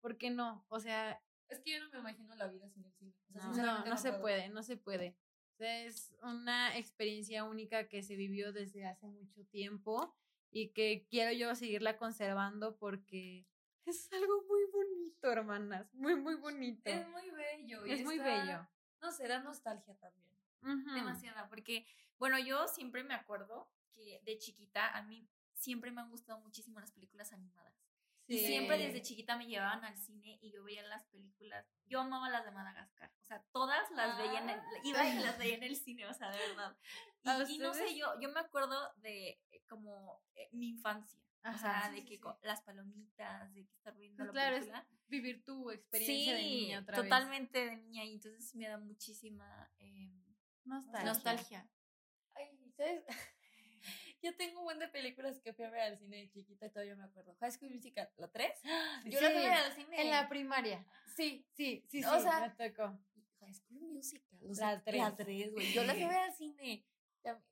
¿Por 0.00 0.18
qué 0.18 0.30
no? 0.30 0.66
O 0.68 0.80
sea, 0.80 1.22
es 1.48 1.60
que 1.60 1.72
yo 1.72 1.80
no 1.80 1.90
me 1.90 1.98
imagino 2.00 2.34
la 2.34 2.48
vida 2.48 2.68
sin 2.68 2.84
el 2.84 2.92
cine. 2.92 3.14
no, 3.30 3.84
no, 3.84 3.96
se 3.96 4.12
puede, 4.12 4.48
no 4.48 4.62
se 4.62 4.76
puede. 4.76 5.16
es 5.58 6.14
una 6.22 6.76
experiencia 6.76 7.44
única 7.44 7.88
que 7.88 8.02
se 8.02 8.16
vivió 8.16 8.52
desde 8.52 8.84
hace 8.84 9.06
mucho 9.06 9.44
tiempo 9.46 10.14
y 10.50 10.70
que 10.70 11.06
quiero 11.08 11.32
yo 11.32 11.54
seguirla 11.54 11.96
conservando 11.96 12.76
porque 12.78 13.46
es 13.86 14.12
algo 14.12 14.44
muy 14.48 14.64
bonito, 14.72 15.30
hermanas, 15.30 15.94
muy, 15.94 16.16
muy 16.16 16.34
bonito. 16.34 16.90
Es 16.90 17.08
muy 17.08 17.30
bello. 17.30 17.84
es 17.84 18.04
muy 18.04 18.18
bello. 18.18 18.68
No 19.00 19.12
será 19.12 19.40
nostalgia 19.40 19.94
también. 19.96 20.28
Demasiada, 20.94 21.48
porque, 21.48 21.86
bueno, 22.18 22.38
yo 22.38 22.66
siempre 22.68 23.04
me 23.04 23.14
acuerdo 23.14 23.70
que 23.94 24.20
de 24.24 24.38
chiquita 24.38 24.96
a 24.96 25.02
mí 25.02 25.28
siempre 25.54 25.90
me 25.90 26.00
han 26.00 26.10
gustado 26.10 26.40
muchísimo 26.40 26.80
las 26.80 26.92
películas 26.92 27.32
animadas. 27.32 27.74
Y 28.28 28.40
siempre 28.40 28.76
desde 28.76 29.00
chiquita 29.00 29.36
me 29.36 29.46
llevaban 29.46 29.82
al 29.84 29.96
cine 29.96 30.38
y 30.42 30.52
yo 30.52 30.62
veía 30.62 30.82
las 30.82 31.06
películas. 31.06 31.66
Yo 31.86 32.00
amaba 32.00 32.28
las 32.28 32.44
de 32.44 32.50
Madagascar. 32.50 33.10
O 33.22 33.24
sea, 33.24 33.42
todas 33.52 33.90
las 33.92 34.18
veía 34.18 34.40
en 34.40 34.50
el, 34.50 34.58
ah. 34.58 34.80
iba 34.84 35.08
y 35.08 35.18
las 35.20 35.38
veía 35.38 35.54
en 35.54 35.62
el 35.62 35.76
cine, 35.76 36.06
o 36.06 36.12
sea, 36.12 36.30
de 36.30 36.38
verdad. 36.38 36.76
Y, 37.48 37.58
no 37.58 37.72
sé, 37.72 37.96
yo, 37.96 38.20
yo 38.20 38.28
me 38.30 38.40
acuerdo 38.40 38.92
de 38.96 39.40
eh, 39.50 39.62
como 39.66 40.22
eh, 40.34 40.50
mi 40.52 40.68
infancia. 40.68 41.18
o 41.42 41.56
sea, 41.56 41.90
de 41.90 42.04
que 42.04 42.20
las 42.42 42.60
palomitas, 42.60 43.54
de 43.54 43.64
que 43.64 43.72
estar 43.72 43.96
viendo 43.96 44.22
pues 44.24 44.34
la 44.34 44.50
película. 44.50 44.86
vivir 45.08 45.42
tu 45.44 45.70
experiencia 45.70 46.34
de 46.34 46.42
niña 46.42 46.80
otra 46.80 46.96
totalmente 46.96 47.64
de 47.64 47.76
niña. 47.76 48.04
Y 48.04 48.14
entonces 48.14 48.54
me 48.54 48.68
da 48.68 48.76
muchísima 48.76 49.70
eh, 49.78 50.12
nostalgia. 50.64 51.04
nostalgia. 51.04 51.70
¿Sabes? 52.78 53.04
Yo 54.22 54.34
tengo 54.36 54.60
un 54.60 54.64
buen 54.64 54.78
de 54.78 54.88
películas 54.88 55.40
que 55.40 55.52
fui 55.52 55.64
a 55.64 55.70
ver 55.70 55.80
al 55.80 55.98
cine 55.98 56.16
de 56.16 56.28
chiquita 56.28 56.66
y 56.66 56.70
todavía 56.70 56.96
me 56.96 57.04
acuerdo. 57.04 57.36
High 57.38 57.52
School 57.52 57.70
Musical, 57.70 58.10
¿la 58.16 58.28
3? 58.28 58.50
Yo 59.04 59.20
la 59.20 59.30
fui 59.30 59.38
a 59.44 59.48
ver 59.48 59.52
al 59.52 59.72
cine. 59.74 60.00
En 60.02 60.10
la 60.10 60.28
primaria. 60.28 60.84
Sí, 61.14 61.46
sí, 61.52 61.84
sí, 61.88 62.04
o 62.04 62.20
sea, 62.20 62.40
me 62.40 62.70
tocó. 62.70 62.98
High 63.40 63.54
School 63.54 63.80
Musical. 63.92 64.38
la 64.40 64.82
3. 64.82 65.02
La 65.02 65.16
3, 65.16 65.52
güey. 65.52 65.72
Yo 65.72 65.84
la 65.84 65.94
fui 65.94 66.02
a 66.02 66.08
ver 66.08 66.16
al 66.30 66.34
cine. 66.34 66.84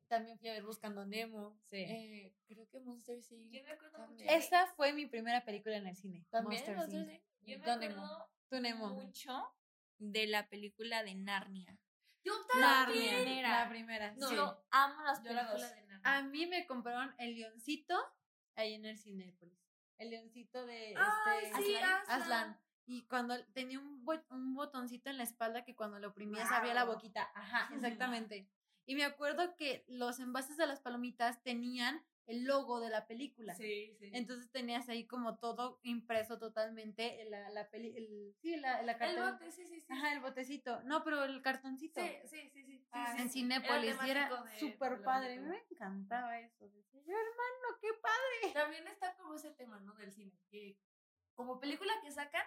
También 0.09 0.39
fui 0.39 0.49
a 0.49 0.53
ver 0.53 0.63
Buscando 0.63 1.05
Nemo. 1.05 1.59
Sí. 1.65 1.77
Eh, 1.79 2.33
creo 2.47 2.69
que 2.69 2.81
Monster 2.81 3.19
Inc. 3.31 3.51
Yo 3.51 3.63
me 3.63 3.73
acuerdo 3.73 4.07
mucho. 4.07 4.25
Esta 4.29 4.67
fue 4.69 4.93
mi 4.93 5.07
primera 5.07 5.45
película 5.45 5.77
en 5.77 5.87
el 5.87 5.97
cine. 5.97 6.25
También 6.31 6.63
Monster, 6.77 7.01
Inc. 7.01 7.23
Yo 7.43 7.59
me 7.59 7.73
acuerdo 7.73 8.61
Nemo. 8.61 8.91
mucho 8.91 9.53
de 9.99 10.27
la 10.27 10.49
película 10.49 11.03
de 11.03 11.15
Narnia. 11.15 11.77
Yo 12.27 12.47
también. 12.47 13.15
La 13.15 13.23
primera. 13.23 13.49
La 13.51 13.69
primera. 13.69 14.15
No, 14.17 14.33
Yo 14.33 14.67
amo 14.71 15.03
las 15.05 15.21
películas 15.21 15.75
de 15.75 15.83
Narnia. 15.87 16.01
A 16.03 16.23
mí 16.23 16.47
me 16.47 16.67
compraron 16.67 17.15
el 17.19 17.37
leoncito 17.37 17.97
ahí 18.57 18.75
en 18.75 18.85
el 18.85 18.99
Cinépolis. 18.99 19.57
El 19.99 20.11
leoncito 20.11 20.67
de 20.67 20.93
este 20.93 21.79
Aslan. 22.09 22.61
Y 22.85 23.07
cuando 23.07 23.45
tenía 23.47 23.79
un, 23.79 24.05
un 24.31 24.55
botoncito 24.55 25.11
en 25.11 25.19
la 25.19 25.25
espalda 25.25 25.65
que 25.65 25.75
cuando 25.75 25.99
lo 25.99 26.09
oprimías 26.09 26.51
abría 26.51 26.75
la 26.75 26.85
boquita. 26.85 27.31
Ajá, 27.35 27.69
exactamente. 27.75 28.49
Y 28.87 28.95
me 28.95 29.05
acuerdo 29.05 29.57
que 29.57 29.85
los 29.89 30.21
envases 30.21 30.57
de 30.57 30.67
las 30.67 30.81
palomitas 30.81 31.43
tenían 31.43 32.05
el 32.27 32.45
logo 32.45 32.81
de 32.81 32.91
la 32.91 33.07
película. 33.07 33.55
Sí, 33.55 33.95
sí. 33.99 34.11
Entonces 34.13 34.51
tenías 34.51 34.89
ahí 34.89 35.07
como 35.07 35.39
todo 35.39 35.81
impreso 35.83 36.39
totalmente 36.39 37.25
la, 37.27 37.51
la 37.51 37.71
peli, 37.71 37.97
el, 37.97 38.35
sí, 38.41 38.57
la, 38.57 38.83
la 38.83 38.93
El 38.93 39.17
bote, 39.17 39.51
sí, 39.53 39.65
sí, 39.67 39.81
sí. 39.81 39.87
Ajá, 39.93 40.13
el 40.13 40.21
botecito. 40.21 40.83
No, 40.83 41.05
pero 41.05 41.25
el 41.25 41.41
cartoncito. 41.43 42.01
Sí, 42.01 42.11
sí, 42.25 42.51
sí, 42.51 42.65
sí. 42.65 42.85
Ah, 42.91 43.15
en 43.19 43.31
Cinépolis. 43.31 43.97
y 44.05 44.11
era 44.11 44.31
súper 44.59 45.03
padre. 45.03 45.41
Me 45.41 45.63
encantaba 45.71 46.39
eso. 46.41 46.69
Decía 46.69 47.01
yo, 47.01 47.13
hermano, 47.13 47.79
qué 47.81 47.89
padre. 48.01 48.53
También 48.55 48.87
está 48.89 49.15
como 49.17 49.35
ese 49.35 49.51
tema, 49.53 49.79
¿no? 49.81 49.95
Del 49.95 50.13
cine. 50.13 50.33
Que 50.51 50.79
como 51.35 51.61
película 51.61 51.93
que 52.03 52.11
sacan, 52.11 52.45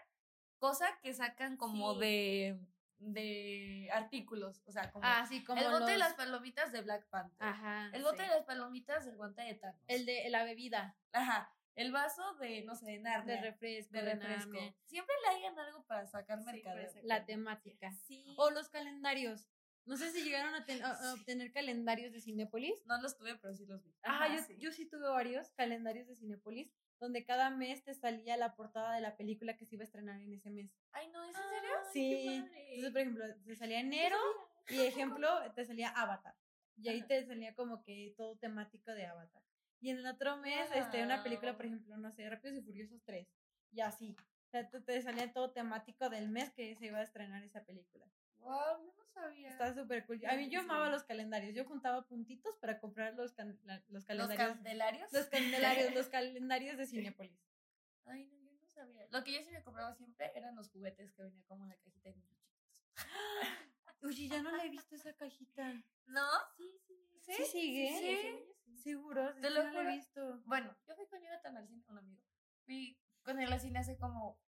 cosa 0.58 1.00
que 1.02 1.14
sacan 1.14 1.56
como 1.56 1.96
de 1.96 2.60
de 3.00 3.90
artículos, 3.94 4.62
o 4.66 4.72
sea, 4.72 4.92
como, 4.92 5.06
ah, 5.06 5.28
como 5.46 5.62
el 5.62 5.70
bote 5.70 5.94
de 5.94 5.98
las 5.98 6.14
palomitas 6.14 6.72
de 6.72 6.82
Black 6.82 7.08
Panther, 7.10 7.38
Ajá, 7.40 7.90
el 7.94 8.04
bote 8.04 8.22
de 8.24 8.28
las 8.28 8.44
palomitas 8.44 9.06
del 9.06 9.16
guante 9.16 9.42
de 9.42 9.56
Thanos, 9.56 9.82
el 9.88 10.06
de 10.06 10.30
la 10.30 10.44
bebida, 10.44 10.98
Ajá, 11.14 11.54
el 11.80 11.94
vaso 11.94 12.36
de, 12.36 12.64
no 12.64 12.76
sé, 12.76 12.86
de 12.86 13.00
Narnia. 13.00 13.36
De 13.36 13.42
refresco. 13.42 13.94
De 13.94 14.02
refresco. 14.02 14.58
Siempre 14.84 15.16
le 15.24 15.48
hagan 15.48 15.60
algo 15.60 15.86
para 15.86 16.06
sacar 16.08 16.44
mercado. 16.44 16.78
La 17.04 17.26
temática. 17.26 17.94
Sí. 18.06 18.36
O 18.38 18.52
los 18.52 18.68
calendarios. 18.68 19.50
No 19.86 19.96
sé 19.96 20.12
si 20.12 20.22
llegaron 20.22 20.54
a, 20.54 21.14
obtener 21.14 21.54
calendarios 21.54 22.12
de 22.12 22.20
Cinépolis. 22.20 22.86
No 22.86 23.02
los 23.02 23.18
tuve, 23.18 23.38
pero 23.38 23.56
sí 23.56 23.66
los 23.66 23.82
vi. 23.82 23.96
Ah, 24.04 24.28
yo, 24.28 24.56
yo 24.58 24.72
sí 24.74 24.88
tuve 24.88 25.08
varios 25.08 25.52
calendarios 25.52 26.08
de 26.08 26.16
Cinépolis 26.16 26.70
donde 27.00 27.24
cada 27.24 27.50
mes 27.50 27.84
te 27.84 27.94
salía 27.94 28.38
la 28.38 28.56
portada 28.56 28.94
de 28.96 29.02
la 29.02 29.16
película 29.16 29.58
que 29.58 29.66
se 29.66 29.76
iba 29.76 29.84
a 29.84 29.86
estrenar 29.86 30.22
en 30.22 30.34
ese 30.34 30.50
mes. 30.50 30.72
Ay, 30.92 31.08
no, 31.10 31.24
¿es 31.24 31.36
en 31.36 31.44
serio? 31.44 31.70
sí. 31.94 32.44
Entonces, 32.74 32.92
por 32.92 33.02
ejemplo, 33.02 33.26
te 33.46 33.56
salía 33.56 33.80
enero 33.80 34.18
y 34.70 34.82
ejemplo, 34.82 35.28
te 35.56 35.66
salía 35.66 35.90
Avatar. 35.90 36.36
Y 36.78 36.90
ahí 36.90 37.02
te 37.04 37.26
salía 37.26 37.54
como 37.56 37.84
que 37.84 38.14
todo 38.16 38.38
temático 38.38 38.92
de 38.92 39.06
Avatar. 39.06 39.44
Y 39.82 39.90
en 39.92 39.98
el 40.00 40.08
otro 40.08 40.38
mes, 40.38 40.70
este, 40.74 41.04
una 41.04 41.24
película, 41.24 41.56
por 41.56 41.66
ejemplo, 41.66 41.96
no 41.98 42.12
sé, 42.12 42.30
Rápidos 42.30 42.58
y 42.58 42.62
Furiosos 42.62 43.02
3. 43.06 43.28
Y 43.72 43.82
así. 43.82 44.16
O 44.48 44.50
sea, 44.50 44.70
te, 44.70 45.02
salía 45.02 45.32
todo 45.32 45.52
temático 45.52 46.10
del 46.10 46.30
mes 46.30 46.52
que 46.52 46.76
se 46.76 46.88
iba 46.88 47.00
a 47.00 47.04
estrenar 47.04 47.44
esa 47.44 47.64
película. 47.64 48.06
Wow, 48.40 48.84
yo 48.84 48.94
no 48.98 49.06
sabía. 49.06 49.50
Está 49.50 49.74
súper 49.74 50.06
cool. 50.06 50.20
A 50.26 50.36
mí 50.36 50.50
yo 50.50 50.62
amaba 50.62 50.90
los 50.90 51.04
calendarios. 51.04 51.54
Yo 51.54 51.66
juntaba 51.66 52.06
puntitos 52.08 52.56
para 52.58 52.80
comprar 52.80 53.14
los, 53.14 53.34
los 53.90 54.06
calendarios. 54.06 54.30
¿Los 54.30 54.38
candelarios? 54.38 55.12
Los 55.12 55.28
calendarios, 55.28 55.94
los 55.96 56.08
calendarios 56.08 56.78
de 56.78 56.88
Cinepolis. 56.88 57.40
Ay, 58.06 58.26
no, 58.26 58.38
yo 58.40 58.52
no 58.52 58.66
sabía. 58.68 59.08
Lo 59.12 59.24
que 59.24 59.34
yo 59.34 59.42
sí 59.44 59.52
me 59.52 59.64
compraba 59.64 59.94
siempre 59.94 60.32
eran 60.36 60.56
los 60.56 60.70
juguetes 60.70 61.12
que 61.14 61.24
venía 61.24 61.44
como 61.48 61.64
en 61.64 61.70
la 61.70 61.78
cajita 61.78 62.10
de 62.10 62.16
niños 62.16 62.40
chicos. 62.40 62.96
Oye, 64.04 64.28
ya 64.30 64.42
no 64.42 64.56
le 64.56 64.64
he 64.64 64.70
visto 64.70 64.96
esa 64.96 65.14
cajita. 65.14 65.74
¿No? 66.08 66.28
Sí, 66.58 66.72
sí. 66.88 67.00
¿Sí, 67.22 67.46
sigue? 67.46 68.50
Sí. 68.66 68.82
Seguro, 68.82 69.34
Te 69.36 69.50
lo 69.50 69.62
he 69.62 69.88
visto. 69.96 70.42
Bueno, 70.46 70.76
yo 70.88 70.96
fui 70.96 71.06
con 71.08 71.22
Jonathan 71.22 71.58
al 71.58 71.68
cine, 71.68 71.84
un 71.90 71.98
amigo. 71.98 72.22
Fui 72.66 72.98
con 73.24 73.40
él 73.40 73.52
al 73.52 73.60
cine 73.60 73.80
hace 73.80 73.98
como 73.98 74.40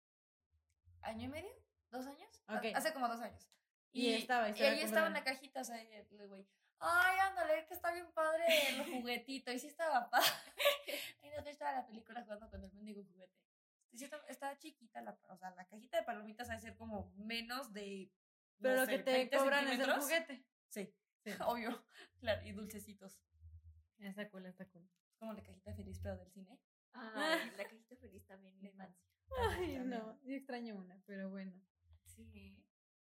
año 1.01 1.25
y 1.25 1.27
medio, 1.27 1.51
dos 1.89 2.07
años. 2.07 2.43
Hace 2.47 2.93
como 2.93 3.07
dos 3.07 3.19
años. 3.19 3.47
Y, 3.93 4.13
estaba, 4.13 4.49
y, 4.49 4.61
ahí 4.61 4.81
estaba 4.81 5.07
en 5.07 5.13
la 5.13 5.23
cajita, 5.23 5.61
o 5.61 5.63
sea, 5.63 5.81
el 5.81 6.27
güey, 6.27 6.47
ay, 6.79 7.19
ándale, 7.19 7.65
que 7.67 7.73
está 7.73 7.91
bien 7.91 8.11
padre 8.13 8.45
el 8.69 8.85
juguetito. 8.85 9.51
Y 9.51 9.59
sí 9.59 9.67
estaba 9.67 10.09
padre. 10.09 10.27
y 11.21 11.29
no 11.29 11.49
estaba 11.49 11.73
la 11.73 11.85
película 11.85 12.23
jugando 12.23 12.49
con 12.49 12.63
el 12.63 12.71
mendigo 12.73 13.03
juguete. 13.03 13.33
Sí, 13.93 14.09
estaba, 14.29 14.57
chiquita, 14.57 15.01
la, 15.01 15.19
o 15.27 15.35
sea, 15.35 15.51
la 15.51 15.65
cajita 15.67 15.97
de 15.97 16.03
palomitas 16.03 16.49
ha 16.49 16.53
de 16.53 16.61
ser 16.61 16.75
como 16.77 17.11
menos 17.17 17.73
de. 17.73 18.11
Pero 18.59 18.81
lo 18.81 18.87
que 18.87 18.99
te 18.99 19.29
cobran 19.29 19.67
es 19.67 19.79
el 19.79 19.91
juguete. 19.91 20.45
Sí. 20.69 20.93
Obvio. 21.45 21.83
Claro, 22.19 22.45
y 22.47 22.51
dulcecitos. 22.53 23.19
Está 23.99 24.29
cool, 24.29 24.45
está 24.45 24.65
cool. 24.69 24.89
Como 25.19 25.33
la 25.33 25.43
cajita 25.43 25.73
feliz, 25.73 25.99
pero 26.01 26.17
del 26.17 26.31
cine. 26.31 26.57
Ah, 26.93 27.37
la 27.57 27.63
cajita 27.63 27.95
feliz 27.97 28.25
también, 28.25 28.55
la 28.61 28.69
infancia. 28.69 29.05
Ay, 29.49 29.77
no, 29.77 30.19
yo 30.23 30.35
extraño 30.35 30.75
una, 30.75 31.01
pero 31.05 31.29
bueno. 31.29 31.53
Sí. 32.05 32.57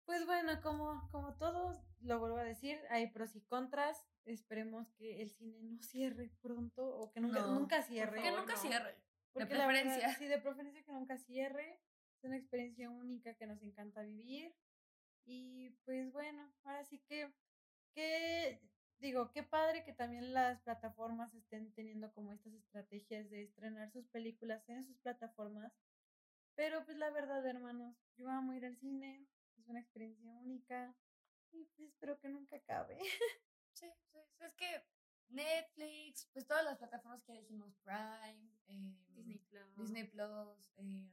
Pues 0.09 0.25
bueno, 0.25 0.59
como, 0.63 1.07
como 1.13 1.35
todos, 1.35 1.77
lo 2.01 2.19
vuelvo 2.19 2.39
a 2.39 2.43
decir, 2.43 2.81
hay 2.89 3.09
pros 3.09 3.37
y 3.37 3.43
contras. 3.43 4.07
Esperemos 4.25 4.91
que 4.93 5.21
el 5.21 5.29
cine 5.29 5.61
no 5.61 5.83
cierre 5.83 6.31
pronto 6.41 6.89
o 6.97 7.13
que 7.13 7.21
nunca, 7.21 7.43
nunca 7.43 7.83
cierre. 7.83 8.23
Que 8.23 8.31
nunca 8.31 8.57
cierre. 8.57 8.97
de 9.35 9.45
preferencia. 9.45 10.15
sí, 10.15 10.25
de 10.25 10.39
preferencia 10.39 10.83
que 10.83 10.93
nunca 10.93 11.19
cierre. 11.19 11.83
Es 12.17 12.25
una 12.25 12.39
experiencia 12.39 12.89
única 12.89 13.35
que 13.35 13.47
nos 13.47 13.63
encanta 13.63 14.01
vivir. 14.01 14.55
Y 15.27 15.77
pues 15.85 16.11
bueno, 16.11 16.51
ahora 16.65 16.85
sí 16.85 17.01
que 17.01 17.31
que 17.93 18.63
digo, 19.01 19.31
qué 19.31 19.43
padre 19.43 19.85
que 19.85 19.93
también 19.93 20.33
las 20.33 20.59
plataformas 20.63 21.35
estén 21.35 21.71
teniendo 21.75 22.11
como 22.15 22.33
estas 22.33 22.55
estrategias 22.55 23.29
de 23.29 23.43
estrenar 23.43 23.93
sus 23.93 24.07
películas 24.09 24.67
en 24.71 24.87
sus 24.87 24.97
plataformas. 25.01 25.71
Pero 26.55 26.83
pues 26.87 26.97
la 26.97 27.11
verdad, 27.11 27.45
hermanos, 27.45 27.95
yo 28.17 28.31
amo 28.31 28.55
ir 28.55 28.65
al 28.65 28.79
cine, 28.79 29.29
es 29.59 29.69
una 29.69 29.81
experiencia 29.81 30.33
única 30.33 30.95
y 31.53 31.65
pues 31.77 31.89
espero 31.91 32.19
que 32.19 32.29
nunca 32.29 32.57
acabe. 32.57 32.99
Sí, 33.73 33.87
sí, 34.11 34.19
es 34.41 34.55
que 34.55 34.85
Netflix, 35.29 36.29
pues 36.33 36.47
todas 36.47 36.65
las 36.65 36.79
plataformas 36.79 37.23
que 37.23 37.33
dijimos, 37.33 37.77
Prime, 37.85 38.51
em, 38.67 38.97
Disney 39.15 39.39
Plus, 39.39 39.77
Disney 39.77 40.05
Plus, 40.05 40.73
eh, 40.79 41.09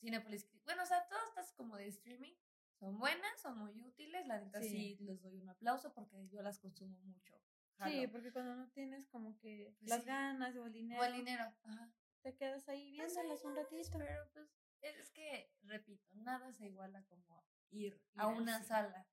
Cinepolis, 0.00 0.48
bueno, 0.64 0.82
o 0.82 0.86
sea, 0.86 1.06
todas 1.08 1.28
estas 1.28 1.52
como 1.52 1.76
de 1.76 1.86
streaming, 1.86 2.32
son 2.80 2.98
buenas, 2.98 3.40
son 3.40 3.58
muy 3.58 3.80
útiles, 3.80 4.26
la 4.26 4.40
neta 4.40 4.60
sí. 4.60 4.96
les 5.00 5.22
doy 5.22 5.36
un 5.38 5.48
aplauso 5.48 5.94
porque 5.94 6.26
yo 6.28 6.42
las 6.42 6.58
consumo 6.58 6.98
mucho. 7.04 7.40
Sí, 7.84 8.06
porque 8.08 8.32
cuando 8.32 8.54
no 8.54 8.68
tienes 8.70 9.06
como 9.08 9.38
que 9.38 9.74
pues 9.78 9.90
las 9.90 10.04
ganas 10.04 10.56
o 10.56 10.66
el 10.66 10.72
dinero. 10.72 11.00
O 11.00 11.04
el 11.04 11.14
dinero, 11.14 11.44
ajá. 11.64 11.92
Te 12.22 12.34
quedas 12.34 12.68
ahí 12.68 12.96
pues 12.96 13.14
viéndolas 13.14 13.44
un 13.44 13.56
ratito. 13.56 13.98
Pero 13.98 14.28
pues 14.32 14.48
es 14.82 15.10
que, 15.10 15.52
repito, 15.62 16.08
nada 16.14 16.52
se 16.52 16.66
iguala 16.66 17.04
como 17.04 17.44
ir, 17.70 18.00
a 18.16 18.26
una 18.26 18.62
sala. 18.62 19.06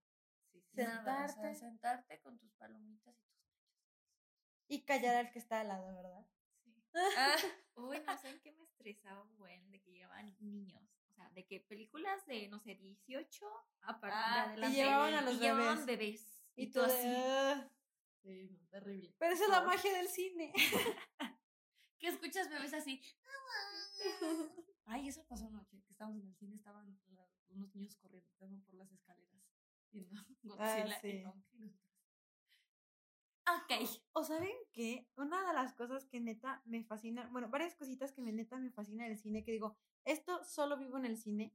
Sí, 0.52 0.62
sentarte. 0.74 1.56
sentarte 1.56 2.20
con 2.22 2.38
tus 2.38 2.52
palomitas 2.54 3.16
y 3.22 3.28
tus. 3.28 3.50
Y 4.68 4.86
callar 4.86 5.16
al 5.16 5.32
que 5.32 5.40
está 5.40 5.62
al 5.62 5.70
lado, 5.70 5.96
¿verdad? 5.96 6.28
Sí. 6.64 6.76
Ah, 7.18 7.36
uy, 7.76 8.02
no 8.06 8.18
sé 8.18 8.30
en 8.30 8.40
qué 8.42 8.52
me 8.52 8.64
estresaba 8.64 9.22
un 9.22 9.38
buen 9.38 9.70
de 9.72 9.80
que 9.82 9.92
llevaban 9.92 10.36
niños 10.40 10.90
de 11.34 11.46
que 11.46 11.60
películas 11.60 12.26
de, 12.26 12.48
no 12.48 12.60
sé, 12.60 12.76
18 12.76 13.46
a 13.82 14.00
partir 14.00 14.34
de 14.34 14.40
adelante. 14.40 14.78
Y 14.78 14.82
llevaban 14.82 15.14
a 15.14 15.22
los 15.22 15.40
bebés. 15.40 15.86
bebés. 15.86 16.46
Y, 16.56 16.72
todo 16.72 16.86
así. 16.86 17.08
Ah". 17.08 17.70
Sí, 18.22 18.60
terrible. 18.70 19.16
Pero 19.18 19.34
esa 19.34 19.44
es 19.44 19.50
la 19.50 19.62
magia 19.62 19.94
del 19.94 20.08
cine. 20.10 20.54
que 22.00 22.08
escuchas 22.08 22.50
bebés 22.50 22.74
así. 22.74 23.02
Ay, 24.90 25.08
eso 25.08 25.24
pasó 25.26 25.46
anoche, 25.46 25.82
que 25.84 25.92
estábamos 25.92 26.20
en 26.20 26.28
el 26.28 26.36
cine, 26.36 26.56
estaban 26.56 26.98
unos 27.50 27.76
niños 27.76 27.96
corriendo 27.98 28.66
por 28.66 28.74
las 28.76 28.92
escaleras. 28.92 29.40
Y 29.92 30.02
no, 30.02 30.26
ah, 30.60 30.88
sí. 31.02 31.24
Ok. 33.46 34.02
¿O 34.14 34.24
saben 34.24 34.56
qué? 34.74 35.08
Una 35.16 35.48
de 35.48 35.54
las 35.54 35.74
cosas 35.74 36.06
que 36.06 36.20
neta 36.20 36.62
me 36.66 36.84
fascina, 36.84 37.28
bueno, 37.32 37.50
varias 37.50 37.76
cositas 37.76 38.12
que 38.12 38.22
me 38.22 38.32
neta 38.32 38.58
me 38.58 38.72
fascina 38.72 39.06
del 39.06 39.18
cine, 39.18 39.44
que 39.44 39.52
digo, 39.52 39.78
esto 40.06 40.44
solo 40.44 40.78
vivo 40.78 40.98
en 40.98 41.06
el 41.06 41.18
cine, 41.18 41.54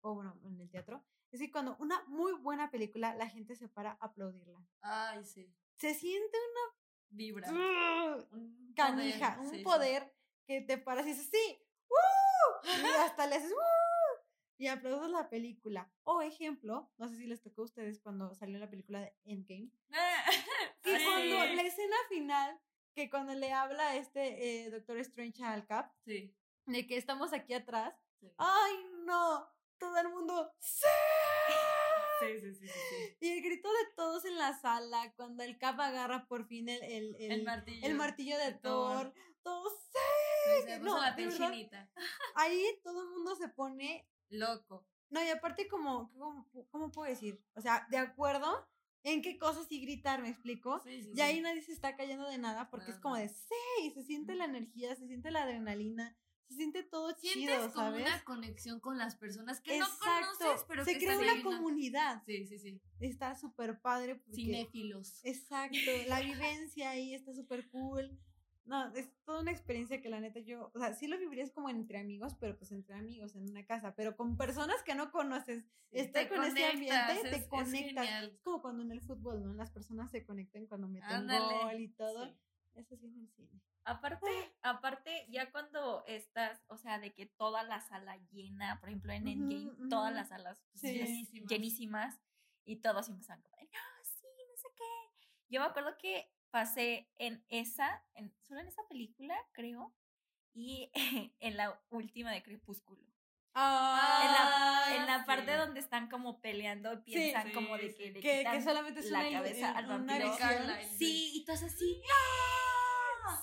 o 0.00 0.14
bueno, 0.14 0.40
en 0.44 0.58
el 0.60 0.70
teatro, 0.70 1.04
es 1.30 1.40
que 1.40 1.50
cuando 1.50 1.76
una 1.78 2.02
muy 2.06 2.32
buena 2.32 2.70
película, 2.70 3.14
la 3.14 3.28
gente 3.28 3.54
se 3.56 3.68
para 3.68 3.92
a 3.92 4.06
aplaudirla. 4.06 4.66
Ay, 4.80 5.24
sí. 5.24 5.52
Se 5.76 5.94
siente 5.94 6.36
una 6.50 6.76
vibra. 7.10 7.50
un 7.50 8.72
canija, 8.74 9.36
poder, 9.36 9.56
un 9.56 9.62
poder 9.62 10.14
que 10.46 10.60
te 10.62 10.78
paras 10.78 11.06
y 11.06 11.10
dices, 11.10 11.30
sí, 11.30 11.58
¡uh! 11.59 11.59
Y 12.64 12.86
hasta 13.00 13.26
le 13.26 13.36
haces, 13.36 13.52
¡uh! 13.52 14.22
Y 14.58 14.66
aplaudes 14.66 15.10
la 15.10 15.28
película. 15.28 15.90
O 16.04 16.20
ejemplo, 16.22 16.90
no 16.98 17.08
sé 17.08 17.16
si 17.16 17.26
les 17.26 17.40
tocó 17.40 17.62
a 17.62 17.64
ustedes 17.64 18.00
cuando 18.00 18.34
salió 18.34 18.58
la 18.58 18.70
película 18.70 19.00
de 19.00 19.14
Endgame. 19.24 19.70
que 20.82 21.04
cuando 21.04 21.54
la 21.54 21.62
escena 21.62 21.96
final, 22.08 22.60
que 22.94 23.08
cuando 23.08 23.34
le 23.34 23.52
habla 23.52 23.96
este 23.96 24.64
eh, 24.64 24.70
Doctor 24.70 24.98
Strange 24.98 25.42
al 25.42 25.66
Cap, 25.66 25.92
sí 26.04 26.34
de 26.66 26.86
que 26.86 26.96
estamos 26.96 27.32
aquí 27.32 27.54
atrás. 27.54 27.94
¡Ay, 28.36 28.74
no! 29.04 29.48
Todo 29.78 29.96
el 29.98 30.08
mundo, 30.08 30.52
¡sí! 30.60 30.86
Sí, 32.20 32.38
sí, 32.38 32.54
sí, 32.54 32.68
sí, 32.68 33.16
Y 33.20 33.28
el 33.30 33.42
grito 33.42 33.72
de 33.72 33.94
todos 33.96 34.26
en 34.26 34.36
la 34.36 34.52
sala, 34.60 35.10
cuando 35.16 35.42
el 35.42 35.56
Cap 35.56 35.80
agarra 35.80 36.26
por 36.26 36.46
fin 36.46 36.68
el, 36.68 36.82
el, 36.84 37.16
el, 37.18 37.44
martillo, 37.44 37.86
el 37.86 37.94
martillo 37.94 38.36
de, 38.36 38.52
Thor. 38.52 39.14
Todos, 39.42 39.72
¡sí! 39.92 40.80
no, 40.82 41.00
ahí 42.34 42.64
todo 42.82 43.02
el 43.02 43.08
mundo 43.10 43.34
se 43.36 43.48
pone 43.48 44.08
loco. 44.28 44.86
No, 45.10 45.22
y 45.24 45.28
aparte, 45.28 45.66
como, 45.68 46.12
¿cómo, 46.12 46.48
¿cómo 46.70 46.92
puedo 46.92 47.10
decir? 47.10 47.42
O 47.54 47.60
sea, 47.60 47.86
de 47.90 47.98
acuerdo 47.98 48.68
en 49.02 49.22
qué 49.22 49.38
cosas 49.38 49.66
sí 49.66 49.80
gritar, 49.80 50.22
¿me 50.22 50.28
explico? 50.28 50.80
Sí, 50.84 51.10
y 51.14 51.20
ahí 51.20 51.40
nadie 51.40 51.62
se 51.62 51.72
está 51.72 51.96
cayendo 51.96 52.28
de 52.28 52.38
nada 52.38 52.70
porque 52.70 52.92
es 52.92 52.98
como 52.98 53.16
de, 53.16 53.28
sí, 53.28 53.90
se 53.94 54.02
siente 54.02 54.34
la 54.34 54.44
energía, 54.44 54.94
se 54.94 55.06
siente 55.06 55.30
la 55.30 55.42
adrenalina, 55.42 56.16
se 56.46 56.54
siente 56.54 56.82
todo 56.82 57.12
chido, 57.12 57.72
como 57.72 57.96
una 57.96 58.22
conexión 58.24 58.80
con 58.80 58.98
las 58.98 59.16
personas 59.16 59.60
que 59.60 59.78
no 59.78 59.86
conoces, 59.98 60.64
pero 60.68 60.84
se 60.84 60.98
crea 60.98 61.18
una 61.18 61.42
comunidad. 61.42 62.22
Sí, 62.26 62.46
sí, 62.46 62.58
sí. 62.58 62.80
Está 63.00 63.34
súper 63.34 63.80
padre. 63.80 64.16
Porque, 64.16 64.34
Cinéfilos. 64.34 65.20
Exacto, 65.24 65.76
la 66.06 66.20
vivencia 66.20 66.90
ahí 66.90 67.14
está 67.14 67.32
súper 67.34 67.68
cool. 67.70 68.18
No, 68.64 68.94
es 68.94 69.10
toda 69.24 69.40
una 69.40 69.50
experiencia 69.50 70.00
que 70.00 70.08
la 70.08 70.20
neta 70.20 70.40
yo, 70.40 70.70
o 70.74 70.78
sea, 70.78 70.92
sí 70.94 71.06
lo 71.08 71.18
vivirías 71.18 71.50
como 71.50 71.68
entre 71.70 71.98
amigos, 71.98 72.36
pero 72.38 72.56
pues 72.56 72.70
entre 72.72 72.94
amigos 72.94 73.34
en 73.34 73.48
una 73.48 73.64
casa, 73.64 73.94
pero 73.94 74.16
con 74.16 74.36
personas 74.36 74.82
que 74.82 74.94
no 74.94 75.10
conoces, 75.10 75.64
estar 75.90 76.28
con 76.28 76.44
ese 76.44 76.64
ambiente 76.66 77.30
te 77.30 77.48
conectas. 77.48 78.06
Es, 78.22 78.38
como 78.42 78.62
cuando 78.62 78.82
en 78.82 78.92
el 78.92 79.00
fútbol, 79.00 79.42
¿no? 79.42 79.54
Las 79.54 79.70
personas 79.70 80.10
se 80.10 80.24
conectan 80.24 80.66
cuando 80.66 80.88
meten 80.88 81.26
gol 81.26 81.80
y 81.80 81.88
todo. 81.88 82.36
Eso 82.74 82.96
sí 82.96 83.06
en 83.06 83.18
el 83.18 83.28
cine. 83.30 83.60
Aparte, 83.84 84.28
aparte, 84.62 85.26
ya 85.30 85.50
cuando 85.50 86.04
estás, 86.06 86.62
o 86.68 86.76
sea, 86.76 86.98
de 86.98 87.12
que 87.12 87.26
toda 87.26 87.62
la 87.62 87.80
sala 87.80 88.18
llena, 88.30 88.78
por 88.78 88.90
ejemplo 88.90 89.12
en 89.12 89.26
Endgame, 89.26 89.88
todas 89.88 90.12
las 90.14 90.28
salas 90.28 90.58
pues, 90.72 90.82
llenísimas. 91.48 92.20
y 92.64 92.76
todos 92.76 93.08
empezaron 93.08 93.42
como, 93.42 93.56
no, 93.56 94.04
sí, 94.04 94.26
no 94.48 94.56
sé 94.56 94.68
qué. 94.76 95.26
Yo 95.48 95.60
me 95.60 95.66
acuerdo 95.66 95.96
que 95.98 96.30
pasé 96.50 97.08
en 97.18 97.44
esa, 97.48 98.04
en, 98.14 98.32
solo 98.42 98.60
en 98.60 98.68
esa 98.68 98.86
película, 98.88 99.36
creo, 99.52 99.94
y 100.52 100.90
en 101.40 101.56
la 101.56 101.80
última 101.90 102.32
de 102.32 102.42
Crepúsculo. 102.42 103.04
Ah, 103.52 104.92
en, 104.94 105.06
la, 105.06 105.24
parte 105.24 105.56
donde 105.56 105.80
están 105.80 106.08
como 106.08 106.40
peleando 106.40 106.92
y 106.92 106.96
piensan 106.98 107.50
como 107.52 107.76
de 107.76 107.92
que 107.94 108.12
le 108.12 108.20
quitan 108.20 108.62
solamente 108.62 109.00
es 109.00 109.10
la 109.10 109.28
cabeza 109.28 109.72
al 109.72 109.86
vampiro. 109.86 110.32
Sí, 110.96 111.32
y 111.34 111.44
todos 111.44 111.64
así. 111.64 112.00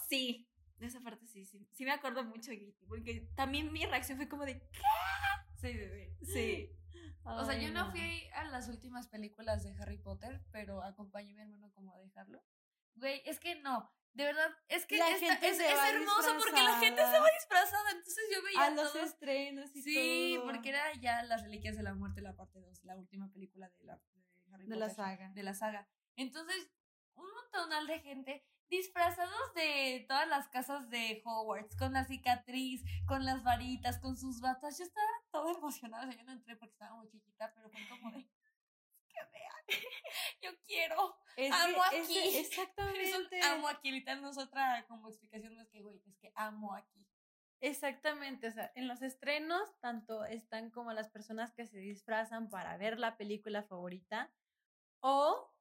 Sí, 0.07 0.47
de 0.77 0.85
esa 0.85 1.01
parte 1.01 1.27
sí, 1.27 1.45
sí. 1.45 1.67
Sí 1.73 1.83
me 1.83 1.91
acuerdo 1.91 2.23
mucho, 2.23 2.51
porque 2.87 3.27
también 3.35 3.71
mi 3.73 3.85
reacción 3.85 4.17
fue 4.17 4.29
como 4.29 4.45
de 4.45 4.59
¿qué? 4.59 4.79
Sí, 5.55 5.73
sí, 5.73 5.89
sí. 6.25 6.33
Sí. 6.33 6.69
o 7.23 7.43
sea, 7.43 7.59
yo 7.59 7.71
no, 7.71 7.91
fui 7.91 8.27
a 8.33 8.45
las 8.45 8.69
últimas 8.69 9.07
películas 9.07 9.63
de 9.63 9.75
Harry 9.81 9.97
Potter, 9.97 10.41
pero 10.51 10.83
acompañé 10.83 11.31
a 11.31 11.35
mi 11.35 11.41
hermano 11.41 11.71
como. 11.73 11.86
Güey, 12.97 13.21
es 13.25 13.39
que 13.39 13.55
no, 13.61 13.91
de 14.17 14.23
verdad, 14.23 14.49
es 14.67 14.87
que 14.87 14.95
es, 14.97 15.59
hermoso 15.59 16.35
porque 16.39 16.63
la 16.63 16.79
gente 16.79 16.99
se 16.99 17.19
va 17.19 17.27
disfrazada. 17.39 17.91
Entonces 17.91 18.23
yo 18.33 18.41
veía. 18.41 18.65
A 18.65 18.69
los 18.71 18.95
estrenos 18.95 19.75
y 19.75 19.81
sí, 19.83 20.39
porque 20.43 20.69
era 20.69 20.91
ya 20.95 21.21
Las 21.21 21.43
Reliquias 21.43 21.77
de 21.77 21.83
la 21.83 21.93
Muerte, 21.93 22.21
la 22.21 22.35
parte 22.35 22.59
2, 22.59 22.83
la 22.85 22.97
última 22.97 23.31
película 23.31 23.69
de, 23.77 23.83
la, 23.83 24.01
de 24.15 24.43
Harry 24.51 24.65
de 24.65 24.75
la 24.75 24.89
saga. 24.89 25.29
De 25.35 25.43
la 25.43 25.53
saga. 25.53 25.87
Entonces, 26.15 26.67
un 27.13 27.27
montonal 27.31 27.85
de 27.85 27.99
gente 27.99 28.43
disfrazados 28.69 29.53
de 29.53 30.03
todas 30.07 30.27
las 30.27 30.47
casas 30.49 30.89
de 30.89 31.21
Hogwarts, 31.23 31.75
con 31.75 31.93
la 31.93 32.03
cicatriz, 32.03 32.83
con 33.05 33.23
las 33.23 33.43
varitas, 33.43 33.99
con 33.99 34.17
sus 34.17 34.41
batas. 34.41 34.79
Yo 34.79 34.85
estaba 34.85 35.07
toda 35.29 35.53
emocionada. 35.53 36.11
yo 36.11 36.23
no 36.23 36.31
entré 36.31 36.55
porque 36.55 36.73
estaba 36.73 36.95
muy 36.95 37.07
chiquita, 37.07 37.53
pero 37.53 37.69
fue 37.69 37.87
como 37.87 38.11
de 38.11 38.27
que 39.17 39.31
vean. 39.31 39.67
Yo 40.41 40.51
quiero. 40.65 41.15
amo 41.51 41.83
aquí. 41.83 42.17
exactamente. 42.37 43.41
amo 43.41 43.67
aquí. 43.67 43.91
Literal, 43.91 44.21
no 44.21 44.29
es 44.29 44.37
otra 44.37 44.85
como 44.87 45.07
explicación 45.09 45.55
más 45.55 45.67
que, 45.69 45.81
güey, 45.81 46.01
es 46.05 46.17
que 46.17 46.31
amo 46.35 46.73
aquí. 46.73 47.05
Exactamente, 47.59 48.47
o 48.49 48.51
sea, 48.51 48.71
en 48.75 48.87
los 48.87 49.01
estrenos 49.01 49.79
tanto 49.79 50.25
están 50.25 50.69
como 50.69 50.93
las 50.93 51.09
personas 51.09 51.53
que 51.53 51.65
se 51.65 51.79
disfrazan 51.79 52.49
para 52.49 52.77
ver 52.77 52.99
la 52.99 53.17
película 53.17 53.63
favorita 53.63 54.31
o 54.99 55.51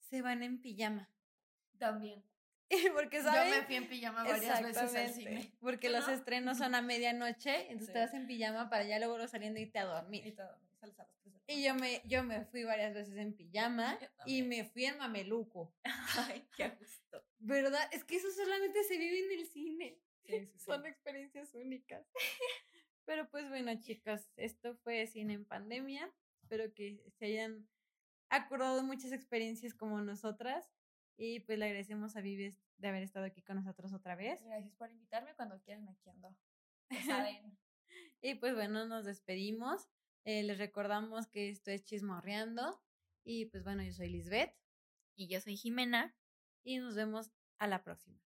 se 0.00 0.22
van 0.22 0.42
en 0.42 0.62
pijama. 0.62 1.10
También. 1.78 2.24
porque 2.94 3.22
¿sabes? 3.22 3.52
Yo 3.52 3.60
me 3.60 3.66
fui 3.66 3.74
en 3.74 3.88
pijama 3.88 4.24
varias 4.24 4.62
veces 4.62 4.94
al 4.94 5.10
cine. 5.10 5.52
Porque 5.60 5.90
los 5.90 6.08
estrenos 6.08 6.56
son 6.56 6.74
a 6.74 6.80
medianoche, 6.80 7.70
entonces 7.70 7.92
te 7.92 8.00
vas 8.00 8.14
en 8.14 8.26
pijama 8.26 8.70
para 8.70 8.84
ya 8.84 8.98
luego 8.98 9.26
saliendo 9.28 9.60
y 9.60 9.66
te 9.66 9.78
a 9.78 9.84
dormir. 9.84 10.26
Y 10.26 10.32
todo. 10.32 10.58
Y 11.52 11.64
yo 11.64 11.74
me, 11.74 12.02
yo 12.06 12.24
me 12.24 12.44
fui 12.46 12.64
varias 12.64 12.94
veces 12.94 13.16
en 13.16 13.34
pijama 13.34 13.98
y 14.24 14.42
me 14.42 14.64
fui 14.64 14.86
en 14.86 14.96
mameluco. 14.96 15.74
Ay, 16.16 16.48
qué 16.56 16.70
gusto. 16.70 17.22
¿Verdad? 17.38 17.88
Es 17.92 18.04
que 18.04 18.16
eso 18.16 18.30
solamente 18.30 18.82
se 18.84 18.96
vive 18.96 19.20
en 19.20 19.38
el 19.38 19.46
cine. 19.46 20.00
Son 20.56 20.86
experiencias 20.86 21.54
únicas. 21.54 22.06
Pero 23.04 23.28
pues 23.28 23.48
bueno, 23.48 23.78
chicas, 23.80 24.30
esto 24.36 24.76
fue 24.76 25.06
Cine 25.06 25.34
en 25.34 25.44
Pandemia. 25.44 26.10
Espero 26.42 26.72
que 26.72 27.04
se 27.18 27.26
hayan 27.26 27.68
acordado 28.30 28.82
muchas 28.82 29.12
experiencias 29.12 29.74
como 29.74 30.00
nosotras. 30.00 30.72
Y 31.18 31.40
pues 31.40 31.58
le 31.58 31.66
agradecemos 31.66 32.16
a 32.16 32.22
Vives 32.22 32.56
de 32.78 32.88
haber 32.88 33.02
estado 33.02 33.26
aquí 33.26 33.42
con 33.42 33.56
nosotros 33.56 33.92
otra 33.92 34.16
vez. 34.16 34.42
Gracias 34.42 34.72
por 34.74 34.90
invitarme 34.90 35.34
cuando 35.34 35.60
quieran, 35.60 35.88
aquí 35.88 36.08
ando. 36.08 36.34
saben. 37.36 37.58
y 38.22 38.36
pues 38.36 38.54
bueno, 38.54 38.86
nos 38.86 39.04
despedimos. 39.04 39.88
Eh, 40.24 40.42
les 40.42 40.58
recordamos 40.58 41.26
que 41.26 41.50
esto 41.50 41.70
es 41.70 41.84
Chismorreando. 41.84 42.80
Y 43.24 43.46
pues 43.46 43.64
bueno, 43.64 43.82
yo 43.82 43.92
soy 43.92 44.08
Lisbeth. 44.08 44.54
Y 45.16 45.28
yo 45.28 45.40
soy 45.40 45.56
Jimena. 45.56 46.14
Y 46.64 46.78
nos 46.78 46.94
vemos 46.94 47.30
a 47.58 47.66
la 47.66 47.82
próxima. 47.82 48.20